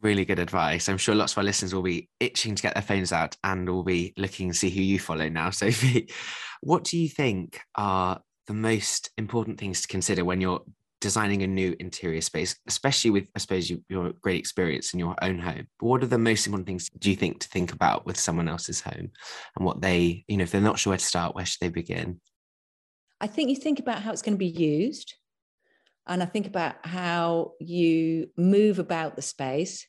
really 0.03 0.27
good 0.27 0.39
advice. 0.39 0.91
I'm 0.91 0.99
sure 0.99 1.15
lots 1.15 1.33
of 1.33 1.39
our 1.39 1.45
listeners 1.45 1.75
will 1.75 1.81
be 1.83 2.11
itching 2.21 2.55
to 2.55 2.63
get 2.63 2.75
their 2.75 2.83
phones 2.83 3.11
out 3.11 3.39
and 3.43 3.67
will 3.67 3.83
be 3.83 4.13
looking 4.19 4.51
to 4.51 4.55
see 4.55 4.69
who 4.69 4.83
you 4.83 4.99
follow 4.99 5.31
now. 5.31 5.49
Sophie, 5.51 6.11
what 6.61 6.85
do 6.85 6.99
you 6.99 7.09
think 7.09 7.59
are 7.75 8.21
the 8.47 8.55
most 8.55 9.11
important 9.17 9.59
things 9.59 9.83
to 9.83 9.89
consider 9.89 10.25
when 10.25 10.41
you're 10.41 10.63
designing 11.01 11.43
a 11.43 11.47
new 11.47 11.77
interior 11.81 12.21
space, 12.21 12.57
especially 12.67 13.11
with, 13.11 13.29
I 13.35 13.39
suppose, 13.39 13.69
you, 13.69 13.85
your 13.89 14.13
great 14.21 14.39
experience 14.39 14.93
in 14.93 15.01
your 15.01 15.15
own 15.23 15.39
home? 15.39 15.67
But 15.79 15.87
what 15.87 16.03
are 16.03 16.09
the 16.09 16.19
most 16.19 16.47
important 16.47 16.67
things 16.67 16.89
do 16.99 17.11
you 17.11 17.17
think 17.17 17.41
to 17.41 17.49
think 17.49 17.73
about 17.73 18.07
with 18.07 18.19
someone 18.19 18.49
else's 18.49 18.81
home 18.81 19.11
and 19.57 19.67
what 19.67 19.81
they, 19.81 20.25
you 20.29 20.37
know, 20.37 20.45
if 20.45 20.51
they're 20.51 20.61
not 20.61 20.79
sure 20.79 20.93
where 20.93 20.99
to 20.99 21.05
start, 21.05 21.35
where 21.35 21.45
should 21.45 21.61
they 21.61 21.69
begin? 21.69 22.21
I 23.21 23.27
think 23.27 23.51
you 23.51 23.57
think 23.57 23.79
about 23.79 24.03
how 24.03 24.13
it's 24.13 24.23
going 24.23 24.35
to 24.35 24.39
be 24.39 24.47
used. 24.47 25.15
And 26.07 26.23
I 26.23 26.27
think 26.27 26.47
about 26.47 26.85
how 26.87 27.53
you 27.61 28.29
move 28.37 28.79
about 28.79 29.17
the 29.17 29.23
space 29.23 29.87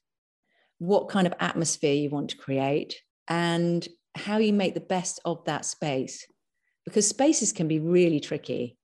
what 0.78 1.10
kind 1.10 1.28
of 1.28 1.34
atmosphere 1.39 1.94
you 1.94 2.10
want 2.10 2.30
to 2.32 2.38
create, 2.38 3.02
and 3.28 3.88
how 4.15 4.38
you 4.38 4.54
make 4.54 4.74
the 4.74 4.80
best 4.80 5.20
of 5.26 5.44
that 5.46 5.65
space. 5.65 6.26
Because 6.86 7.08
spaces 7.08 7.52
can 7.52 7.67
be 7.67 7.80
really 7.80 8.19
tricky 8.19 8.78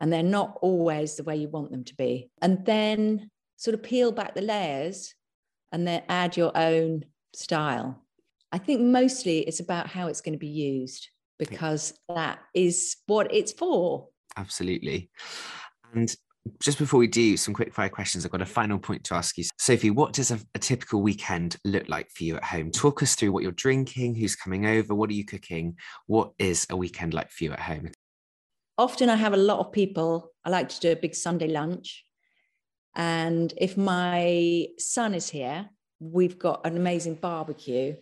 and 0.00 0.12
they're 0.12 0.22
not 0.22 0.58
always 0.62 1.16
the 1.16 1.22
way 1.22 1.36
you 1.36 1.48
want 1.48 1.70
them 1.70 1.84
to 1.84 1.94
be. 1.94 2.30
And 2.40 2.64
then 2.64 3.30
sort 3.56 3.74
of 3.74 3.82
peel 3.82 4.10
back 4.10 4.34
the 4.34 4.42
layers 4.42 5.14
and 5.70 5.86
then 5.86 6.02
add 6.08 6.36
your 6.36 6.56
own 6.56 7.04
style. 7.34 8.04
I 8.50 8.58
think 8.58 8.80
mostly 8.80 9.40
it's 9.40 9.60
about 9.60 9.86
how 9.86 10.08
it's 10.08 10.20
going 10.20 10.34
to 10.34 10.38
be 10.38 10.48
used 10.48 11.08
because 11.38 11.94
that 12.14 12.40
is 12.54 12.96
what 13.06 13.32
it's 13.32 13.52
for. 13.52 14.08
Absolutely. 14.36 15.10
And 15.94 16.14
just 16.60 16.78
before 16.78 16.98
we 16.98 17.06
do 17.06 17.36
some 17.36 17.54
quick 17.54 17.72
fire 17.72 17.88
questions, 17.88 18.24
I've 18.24 18.32
got 18.32 18.42
a 18.42 18.46
final 18.46 18.78
point 18.78 19.04
to 19.04 19.14
ask 19.14 19.38
you. 19.38 19.44
Sophie, 19.58 19.90
what 19.90 20.12
does 20.12 20.30
a, 20.30 20.40
a, 20.54 20.58
typical 20.58 21.02
weekend 21.02 21.56
look 21.64 21.88
like 21.88 22.10
for 22.10 22.24
you 22.24 22.36
at 22.36 22.44
home? 22.44 22.70
Talk 22.70 23.02
us 23.02 23.14
through 23.14 23.32
what 23.32 23.42
you're 23.42 23.52
drinking, 23.52 24.16
who's 24.16 24.34
coming 24.34 24.66
over, 24.66 24.94
what 24.94 25.10
are 25.10 25.14
you 25.14 25.24
cooking? 25.24 25.76
What 26.06 26.32
is 26.38 26.66
a 26.70 26.76
weekend 26.76 27.14
like 27.14 27.30
for 27.30 27.44
you 27.44 27.52
at 27.52 27.60
home? 27.60 27.90
Often 28.76 29.10
I 29.10 29.16
have 29.16 29.34
a 29.34 29.38
lot 29.38 29.60
of 29.60 29.72
people. 29.72 30.32
I 30.44 30.50
like 30.50 30.68
to 30.70 30.80
do 30.80 30.92
a 30.92 30.96
big 30.96 31.14
Sunday 31.14 31.48
lunch. 31.48 32.04
And 32.94 33.52
if 33.56 33.76
my 33.76 34.66
son 34.78 35.14
is 35.14 35.28
here, 35.28 35.68
we've 36.00 36.38
got 36.38 36.66
an 36.66 36.76
amazing 36.76 37.14
barbecue 37.14 37.94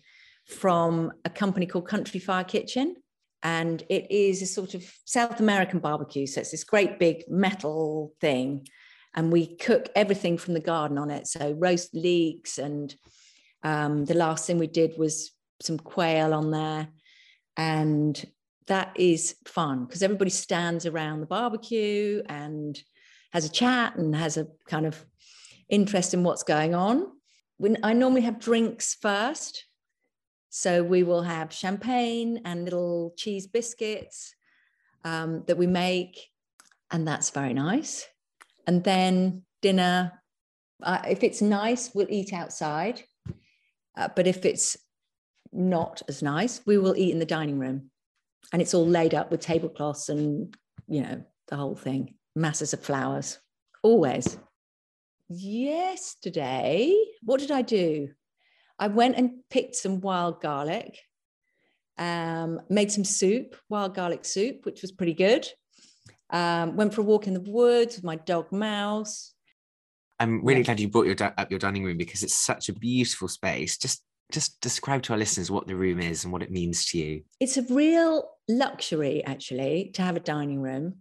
from 0.46 1.12
a 1.24 1.31
company 1.31 1.66
called 1.66 1.87
Country 1.87 2.18
Fire 2.18 2.44
Kitchen 2.44 2.96
and 3.42 3.83
it 3.88 4.11
is 4.11 4.42
a 4.42 4.46
sort 4.46 4.74
of 4.74 4.85
South 5.05 5.40
American 5.40 5.79
barbecue. 5.79 6.26
So 6.26 6.40
it's 6.40 6.50
this 6.50 6.64
great 6.64 6.98
big 6.98 7.24
metal 7.29 8.12
thing, 8.20 8.66
and 9.14 9.33
we 9.33 9.57
cook 9.57 9.88
everything 9.96 10.38
from 10.38 10.55
the 10.55 10.61
garden 10.61 10.98
on 10.98 11.11
it. 11.11 11.26
So 11.26 11.53
roast 11.53 11.94
leeks, 11.94 12.59
and 12.59 12.94
um, 13.62 14.05
the 14.05 14.14
last 14.14 14.46
thing 14.46 14.59
we 14.59 14.66
did 14.66 14.98
was 14.98 15.33
some 15.62 15.79
quail 15.79 16.35
on 16.35 16.50
there, 16.50 16.88
and 17.57 18.24
that 18.66 18.92
is 18.94 19.35
fun 19.46 19.85
because 19.85 20.03
everybody 20.03 20.31
stands 20.31 20.87
around 20.87 21.20
the 21.20 21.26
barbecue 21.26 22.22
and 22.29 22.81
has 23.33 23.44
a 23.44 23.50
chat 23.50 23.96
and 23.96 24.14
has 24.14 24.37
a 24.37 24.46
kind 24.68 24.87
of 24.87 25.05
interest 25.68 26.14
in 26.14 26.22
what's 26.22 26.42
going 26.42 26.74
on. 26.74 27.07
When 27.57 27.79
I 27.83 27.92
normally 27.92 28.22
have 28.22 28.38
drinks 28.38 28.96
first, 29.00 29.64
so 30.51 30.83
we 30.83 31.05
will 31.05 31.23
have 31.23 31.53
champagne 31.53 32.43
and 32.45 32.65
little 32.65 33.15
cheese 33.17 33.47
biscuits 33.47 34.35
um, 35.05 35.45
that 35.47 35.57
we 35.57 35.67
make, 35.67 36.29
and 36.91 37.07
that's 37.07 37.31
very 37.31 37.55
nice. 37.55 38.05
And 38.67 38.85
then 38.85 39.43
dinner, 39.63 40.13
uh, 40.83 41.03
if 41.09 41.23
it's 41.23 41.41
nice, 41.41 41.95
we'll 41.95 42.11
eat 42.11 42.33
outside. 42.33 43.03
Uh, 43.97 44.09
but 44.15 44.27
if 44.27 44.45
it's 44.45 44.77
not 45.53 46.03
as 46.09 46.23
nice, 46.23 46.61
we 46.67 46.79
will 46.79 46.97
eat 46.97 47.13
in 47.13 47.19
the 47.19 47.25
dining 47.25 47.59
room. 47.59 47.91
And 48.53 48.61
it's 48.61 48.75
all 48.75 48.87
laid 48.87 49.15
up 49.15 49.31
with 49.31 49.41
tablecloths 49.41 50.09
and, 50.09 50.55
you 50.89 51.03
know, 51.03 51.23
the 51.49 51.57
whole 51.57 51.77
thing, 51.77 52.15
masses 52.35 52.73
of 52.73 52.81
flowers, 52.81 53.39
always. 53.83 54.39
Yesterday, 55.29 56.95
what 57.23 57.41
did 57.41 57.53
I 57.53 57.63
do? 57.63 58.09
I 58.81 58.88
went 58.88 59.16
and 59.16 59.33
picked 59.51 59.77
some 59.77 60.01
wild 60.01 60.40
garlic, 60.40 60.99
um, 61.99 62.62
made 62.71 62.90
some 62.90 63.05
soup, 63.05 63.55
wild 63.69 63.95
garlic 63.95 64.25
soup, 64.25 64.64
which 64.64 64.81
was 64.81 64.90
pretty 64.90 65.12
good. 65.12 65.47
Um, 66.31 66.77
went 66.77 66.95
for 66.95 67.03
a 67.03 67.05
walk 67.05 67.27
in 67.27 67.35
the 67.35 67.40
woods 67.40 67.97
with 67.97 68.05
my 68.05 68.16
dog 68.16 68.51
Mouse. 68.51 69.35
I'm 70.19 70.43
really 70.45 70.61
yeah. 70.61 70.64
glad 70.64 70.81
you 70.81 70.88
brought 70.88 71.07
your 71.07 71.16
up 71.21 71.51
your 71.51 71.59
dining 71.59 71.85
room 71.85 71.99
because 71.99 72.23
it's 72.23 72.35
such 72.35 72.71
a 72.71 72.73
beautiful 72.73 73.29
space. 73.29 73.77
Just 73.77 74.03
just 74.33 74.61
describe 74.61 75.03
to 75.03 75.12
our 75.12 75.19
listeners 75.19 75.51
what 75.51 75.66
the 75.66 75.75
room 75.75 76.01
is 76.01 76.25
and 76.25 76.33
what 76.33 76.43
it 76.43 76.51
means 76.51 76.87
to 76.87 76.99
you. 76.99 77.23
It's 77.38 77.57
a 77.57 77.62
real 77.62 78.31
luxury, 78.49 79.25
actually, 79.25 79.90
to 79.95 80.03
have 80.03 80.16
a 80.16 80.21
dining 80.21 80.61
room 80.61 80.99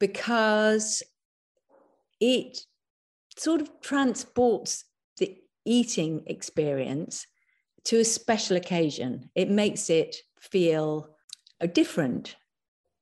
because 0.00 1.02
it 2.20 2.58
sort 3.38 3.60
of 3.60 3.70
transports 3.80 4.84
eating 5.66 6.22
experience 6.26 7.26
to 7.84 7.98
a 7.98 8.04
special 8.04 8.56
occasion. 8.56 9.30
It 9.34 9.50
makes 9.50 9.90
it 9.90 10.16
feel 10.40 11.16
uh, 11.60 11.66
different. 11.66 12.36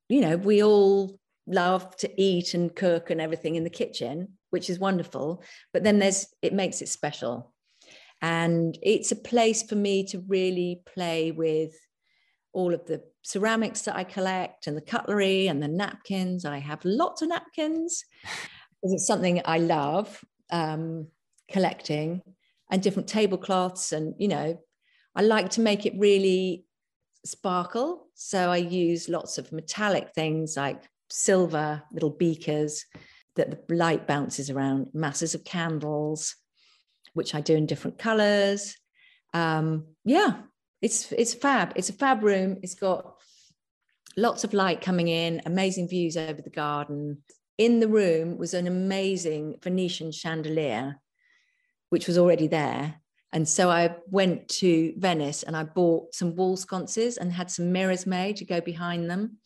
You 0.09 0.21
know, 0.21 0.37
we 0.37 0.63
all 0.63 1.19
love 1.47 1.97
to 1.99 2.21
eat 2.21 2.55
and 2.55 2.75
cook 2.75 3.11
and 3.11 3.21
everything 3.21 3.55
in 3.55 3.65
the 3.65 3.71
kitchen, 3.71 4.39
which 4.51 4.69
is 4.69 4.79
wonderful. 4.79 5.43
But 5.73 5.85
then 5.85 5.99
there's, 5.99 6.27
it 6.43 6.53
makes 6.53 6.83
it 6.83 6.89
special. 6.89 7.53
And 8.21 8.79
it's 8.83 9.13
a 9.13 9.17
place 9.17 9.63
for 9.63 9.77
me 9.77 10.05
to 10.07 10.25
really 10.27 10.81
play 10.87 11.31
with 11.31 11.75
all 12.53 12.73
of 12.73 12.87
the 12.87 13.03
ceramics 13.23 13.83
that 13.83 13.97
I 13.97 14.05
collect 14.05 14.67
and 14.67 14.77
the 14.77 14.83
cutlery 14.83 15.49
and 15.49 15.63
the 15.63 15.69
napkins. 15.69 16.45
I 16.45 16.59
have 16.59 16.85
lots 16.85 17.21
of 17.21 17.29
napkins 17.29 18.05
it's 18.85 19.07
something 19.07 19.41
I 19.45 19.59
love 19.59 20.25
um, 20.51 21.09
collecting 21.51 22.23
and 22.75 22.83
different 22.83 23.09
tablecloths 23.09 23.93
and 23.93 24.15
you 24.19 24.29
know 24.29 24.59
i 25.15 25.23
like 25.23 25.49
to 25.49 25.61
make 25.61 25.87
it 25.87 25.95
really 25.97 26.67
sparkle 27.25 28.09
so 28.15 28.51
i 28.51 28.57
use 28.57 29.09
lots 29.09 29.39
of 29.39 29.53
metallic 29.53 30.11
things 30.15 30.57
like 30.57 30.83
silver 31.09 31.83
little 31.93 32.11
beakers 32.11 32.85
that 33.37 33.69
the 33.69 33.75
light 33.75 34.07
bounces 34.07 34.51
around 34.51 34.89
masses 34.93 35.35
of 35.35 35.45
candles 35.45 36.35
which 37.13 37.35
i 37.35 37.41
do 37.41 37.55
in 37.55 37.67
different 37.67 37.99
colors 37.99 38.77
um, 39.33 39.87
yeah 40.05 40.43
it's 40.85 41.11
it's 41.13 41.33
fab. 41.33 41.73
It's 41.77 41.89
a 41.89 41.95
fab 41.95 42.23
room. 42.23 42.59
It's 42.63 42.75
got 42.75 43.15
lots 44.19 44.45
of 44.45 44.53
light 44.53 44.83
coming 44.83 45.09
in, 45.09 45.41
amazing 45.47 45.89
views 45.89 46.15
over 46.19 46.43
the 46.43 46.51
garden. 46.51 47.23
In 47.57 47.81
the 47.81 47.89
room 47.89 48.37
was 48.37 48.53
an 48.53 48.67
amazing 48.67 49.57
Venetian 49.63 50.13
chandelier, 50.13 51.01
which 51.95 52.09
was 52.09 52.19
already 52.19 52.49
there. 52.49 52.97
And 53.33 53.49
so 53.49 53.71
I 53.71 53.95
went 54.11 54.49
to 54.61 54.95
Venice 54.97 55.45
and 55.45 55.57
I 55.57 55.63
bought 55.63 56.13
some 56.13 56.35
wall 56.35 56.57
sconces 56.57 57.19
and 57.19 57.33
had 57.33 57.53
some 57.53 57.71
mirrors 57.71 58.05
made 58.05 58.35
to 58.39 58.45
go 58.45 58.61
behind 58.61 59.09
them, 59.09 59.39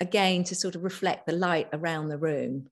again 0.00 0.42
to 0.44 0.54
sort 0.54 0.74
of 0.74 0.84
reflect 0.84 1.26
the 1.26 1.34
light 1.34 1.68
around 1.74 2.08
the 2.08 2.16
room. 2.16 2.70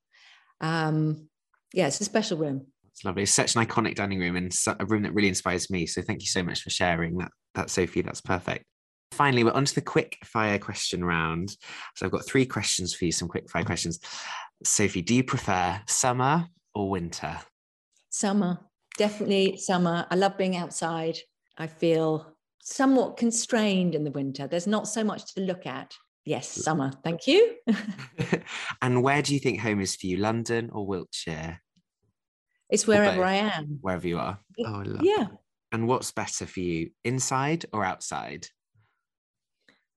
Um, 0.62 1.28
yeah, 1.74 1.88
it's 1.88 2.00
a 2.00 2.04
special 2.04 2.38
room. 2.38 2.68
It's 2.90 3.04
lovely. 3.04 3.24
It's 3.24 3.32
such 3.32 3.56
an 3.56 3.66
iconic 3.66 3.94
dining 3.94 4.20
room 4.20 4.36
and 4.36 4.50
a 4.80 4.86
room 4.86 5.02
that 5.02 5.12
really 5.12 5.28
inspires 5.28 5.68
me. 5.68 5.84
So 5.84 6.00
thank 6.00 6.22
you 6.22 6.28
so 6.28 6.42
much 6.42 6.62
for 6.62 6.70
sharing 6.70 7.18
that. 7.18 7.30
That 7.56 7.68
Sophie, 7.68 8.00
that's 8.00 8.22
perfect. 8.22 8.64
Finally, 9.12 9.44
we're 9.44 9.52
on 9.52 9.66
to 9.66 9.74
the 9.74 9.82
quick 9.82 10.16
fire 10.24 10.58
question 10.58 11.04
round. 11.04 11.54
So 11.94 12.06
I've 12.06 12.12
got 12.12 12.26
three 12.26 12.46
questions 12.46 12.94
for 12.94 13.04
you, 13.04 13.12
some 13.12 13.28
quick 13.28 13.50
fire 13.50 13.64
questions. 13.64 14.00
Sophie, 14.64 15.02
do 15.02 15.14
you 15.14 15.24
prefer 15.24 15.78
summer 15.86 16.48
or 16.74 16.88
winter? 16.88 17.36
Summer, 18.10 18.58
definitely 18.98 19.56
summer. 19.56 20.06
I 20.10 20.16
love 20.16 20.36
being 20.36 20.56
outside. 20.56 21.16
I 21.56 21.66
feel 21.66 22.34
somewhat 22.60 23.16
constrained 23.16 23.94
in 23.94 24.04
the 24.04 24.10
winter. 24.10 24.46
There's 24.46 24.66
not 24.66 24.86
so 24.86 25.02
much 25.02 25.34
to 25.34 25.40
look 25.40 25.66
at. 25.66 25.94
Yes, 26.26 26.48
summer. 26.48 26.92
Thank 27.02 27.26
you. 27.26 27.54
and 28.82 29.02
where 29.02 29.22
do 29.22 29.32
you 29.32 29.40
think 29.40 29.60
home 29.60 29.80
is 29.80 29.96
for 29.96 30.06
you, 30.06 30.18
London 30.18 30.68
or 30.70 30.86
Wiltshire? 30.86 31.62
It's 32.68 32.86
wherever 32.86 33.24
I 33.24 33.34
am. 33.36 33.78
Wherever 33.80 34.06
you 34.06 34.18
are. 34.18 34.38
Oh, 34.60 34.80
I 34.80 34.82
love 34.82 35.02
yeah. 35.02 35.16
That. 35.16 35.38
And 35.72 35.88
what's 35.88 36.10
better 36.10 36.44
for 36.44 36.60
you, 36.60 36.90
inside 37.04 37.64
or 37.72 37.84
outside? 37.84 38.46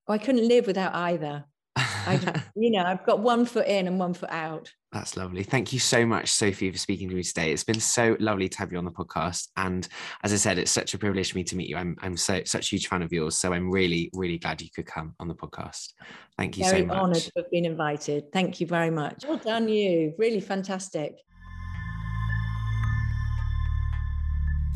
Oh, 0.07 0.13
I 0.13 0.17
couldn't 0.17 0.47
live 0.47 0.67
without 0.67 0.95
either. 0.95 1.45
I, 1.75 2.41
you 2.55 2.71
know, 2.71 2.83
I've 2.83 3.05
got 3.05 3.19
one 3.19 3.45
foot 3.45 3.67
in 3.67 3.87
and 3.87 3.99
one 3.99 4.13
foot 4.13 4.31
out. 4.31 4.71
That's 4.91 5.15
lovely. 5.15 5.43
Thank 5.43 5.71
you 5.71 5.79
so 5.79 6.05
much, 6.05 6.29
Sophie, 6.29 6.69
for 6.69 6.77
speaking 6.77 7.07
to 7.09 7.15
me 7.15 7.23
today. 7.23 7.53
It's 7.53 7.63
been 7.63 7.79
so 7.79 8.17
lovely 8.19 8.49
to 8.49 8.57
have 8.57 8.71
you 8.73 8.77
on 8.77 8.83
the 8.83 8.91
podcast. 8.91 9.47
And 9.55 9.87
as 10.23 10.33
I 10.33 10.35
said, 10.35 10.57
it's 10.57 10.71
such 10.71 10.93
a 10.93 10.97
privilege 10.97 11.31
for 11.31 11.37
me 11.37 11.45
to 11.45 11.55
meet 11.55 11.69
you. 11.69 11.77
I'm 11.77 11.95
I'm 12.01 12.17
so 12.17 12.41
such 12.43 12.67
a 12.67 12.75
huge 12.75 12.87
fan 12.87 13.01
of 13.01 13.13
yours. 13.13 13.37
So 13.37 13.53
I'm 13.53 13.71
really, 13.71 14.09
really 14.13 14.37
glad 14.37 14.61
you 14.61 14.69
could 14.75 14.85
come 14.85 15.15
on 15.19 15.29
the 15.29 15.35
podcast. 15.35 15.93
Thank 16.37 16.57
you 16.57 16.65
very 16.65 16.81
so 16.81 16.85
much. 16.87 16.97
Honoured 16.97 17.23
to 17.23 17.31
have 17.37 17.51
been 17.51 17.65
invited. 17.65 18.31
Thank 18.33 18.59
you 18.59 18.67
very 18.67 18.89
much. 18.89 19.23
Well 19.25 19.37
done, 19.37 19.69
you. 19.69 20.13
Really 20.17 20.41
fantastic. 20.41 21.15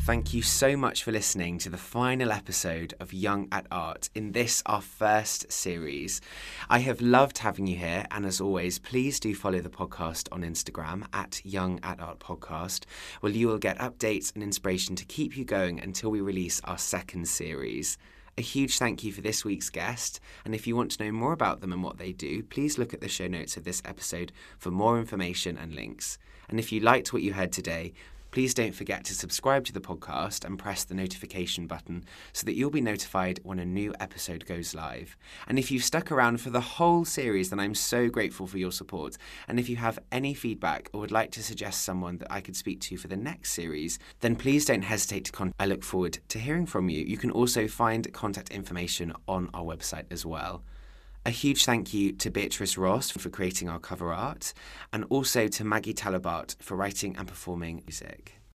Thank 0.06 0.32
you 0.32 0.40
so 0.40 0.76
much 0.76 1.02
for 1.02 1.10
listening 1.10 1.58
to 1.58 1.68
the 1.68 1.76
final 1.76 2.30
episode 2.30 2.94
of 3.00 3.12
Young 3.12 3.48
at 3.50 3.66
Art 3.72 4.08
in 4.14 4.30
this, 4.30 4.62
our 4.64 4.80
first 4.80 5.50
series. 5.50 6.20
I 6.70 6.78
have 6.78 7.00
loved 7.00 7.38
having 7.38 7.66
you 7.66 7.74
here, 7.74 8.06
and 8.12 8.24
as 8.24 8.40
always, 8.40 8.78
please 8.78 9.18
do 9.18 9.34
follow 9.34 9.58
the 9.58 9.68
podcast 9.68 10.28
on 10.30 10.42
Instagram 10.42 11.06
at 11.12 11.44
Young 11.44 11.80
at 11.82 11.98
Art 11.98 12.20
Podcast, 12.20 12.84
where 13.18 13.32
you 13.32 13.48
will 13.48 13.58
get 13.58 13.80
updates 13.80 14.32
and 14.32 14.44
inspiration 14.44 14.94
to 14.94 15.04
keep 15.04 15.36
you 15.36 15.44
going 15.44 15.80
until 15.80 16.12
we 16.12 16.20
release 16.20 16.60
our 16.62 16.78
second 16.78 17.26
series. 17.26 17.98
A 18.38 18.42
huge 18.42 18.78
thank 18.78 19.02
you 19.02 19.10
for 19.10 19.22
this 19.22 19.44
week's 19.44 19.70
guest, 19.70 20.20
and 20.44 20.54
if 20.54 20.68
you 20.68 20.76
want 20.76 20.92
to 20.92 21.04
know 21.04 21.10
more 21.10 21.32
about 21.32 21.60
them 21.60 21.72
and 21.72 21.82
what 21.82 21.98
they 21.98 22.12
do, 22.12 22.44
please 22.44 22.78
look 22.78 22.94
at 22.94 23.00
the 23.00 23.08
show 23.08 23.26
notes 23.26 23.56
of 23.56 23.64
this 23.64 23.82
episode 23.84 24.30
for 24.56 24.70
more 24.70 25.00
information 25.00 25.58
and 25.58 25.74
links. 25.74 26.16
And 26.48 26.60
if 26.60 26.70
you 26.70 26.78
liked 26.78 27.12
what 27.12 27.22
you 27.22 27.32
heard 27.32 27.50
today, 27.50 27.92
Please 28.36 28.52
don't 28.52 28.74
forget 28.74 29.02
to 29.04 29.14
subscribe 29.14 29.64
to 29.64 29.72
the 29.72 29.80
podcast 29.80 30.44
and 30.44 30.58
press 30.58 30.84
the 30.84 30.92
notification 30.92 31.66
button 31.66 32.04
so 32.34 32.44
that 32.44 32.52
you'll 32.52 32.68
be 32.68 32.82
notified 32.82 33.40
when 33.44 33.58
a 33.58 33.64
new 33.64 33.94
episode 33.98 34.44
goes 34.44 34.74
live. 34.74 35.16
And 35.48 35.58
if 35.58 35.70
you've 35.70 35.82
stuck 35.82 36.12
around 36.12 36.42
for 36.42 36.50
the 36.50 36.60
whole 36.60 37.06
series, 37.06 37.48
then 37.48 37.58
I'm 37.58 37.74
so 37.74 38.10
grateful 38.10 38.46
for 38.46 38.58
your 38.58 38.72
support. 38.72 39.16
And 39.48 39.58
if 39.58 39.70
you 39.70 39.76
have 39.76 39.98
any 40.12 40.34
feedback 40.34 40.90
or 40.92 41.00
would 41.00 41.10
like 41.10 41.30
to 41.30 41.42
suggest 41.42 41.80
someone 41.80 42.18
that 42.18 42.30
I 42.30 42.42
could 42.42 42.56
speak 42.56 42.82
to 42.82 42.98
for 42.98 43.08
the 43.08 43.16
next 43.16 43.52
series, 43.52 43.98
then 44.20 44.36
please 44.36 44.66
don't 44.66 44.82
hesitate 44.82 45.24
to 45.24 45.32
contact. 45.32 45.58
I 45.58 45.64
look 45.64 45.82
forward 45.82 46.18
to 46.28 46.38
hearing 46.38 46.66
from 46.66 46.90
you. 46.90 47.06
You 47.06 47.16
can 47.16 47.30
also 47.30 47.66
find 47.66 48.12
contact 48.12 48.50
information 48.50 49.14
on 49.26 49.48
our 49.54 49.64
website 49.64 50.04
as 50.10 50.26
well. 50.26 50.62
A 51.26 51.30
huge 51.30 51.64
thank 51.64 51.92
you 51.92 52.12
to 52.12 52.30
Beatrice 52.30 52.78
Ross 52.78 53.10
for 53.10 53.28
creating 53.30 53.68
our 53.68 53.80
cover 53.80 54.12
art, 54.12 54.54
and 54.92 55.04
also 55.10 55.48
to 55.48 55.64
Maggie 55.64 55.92
Talabart 55.92 56.54
for 56.62 56.76
writing 56.76 57.16
and 57.16 57.26
performing 57.26 57.82
music. 57.84 58.35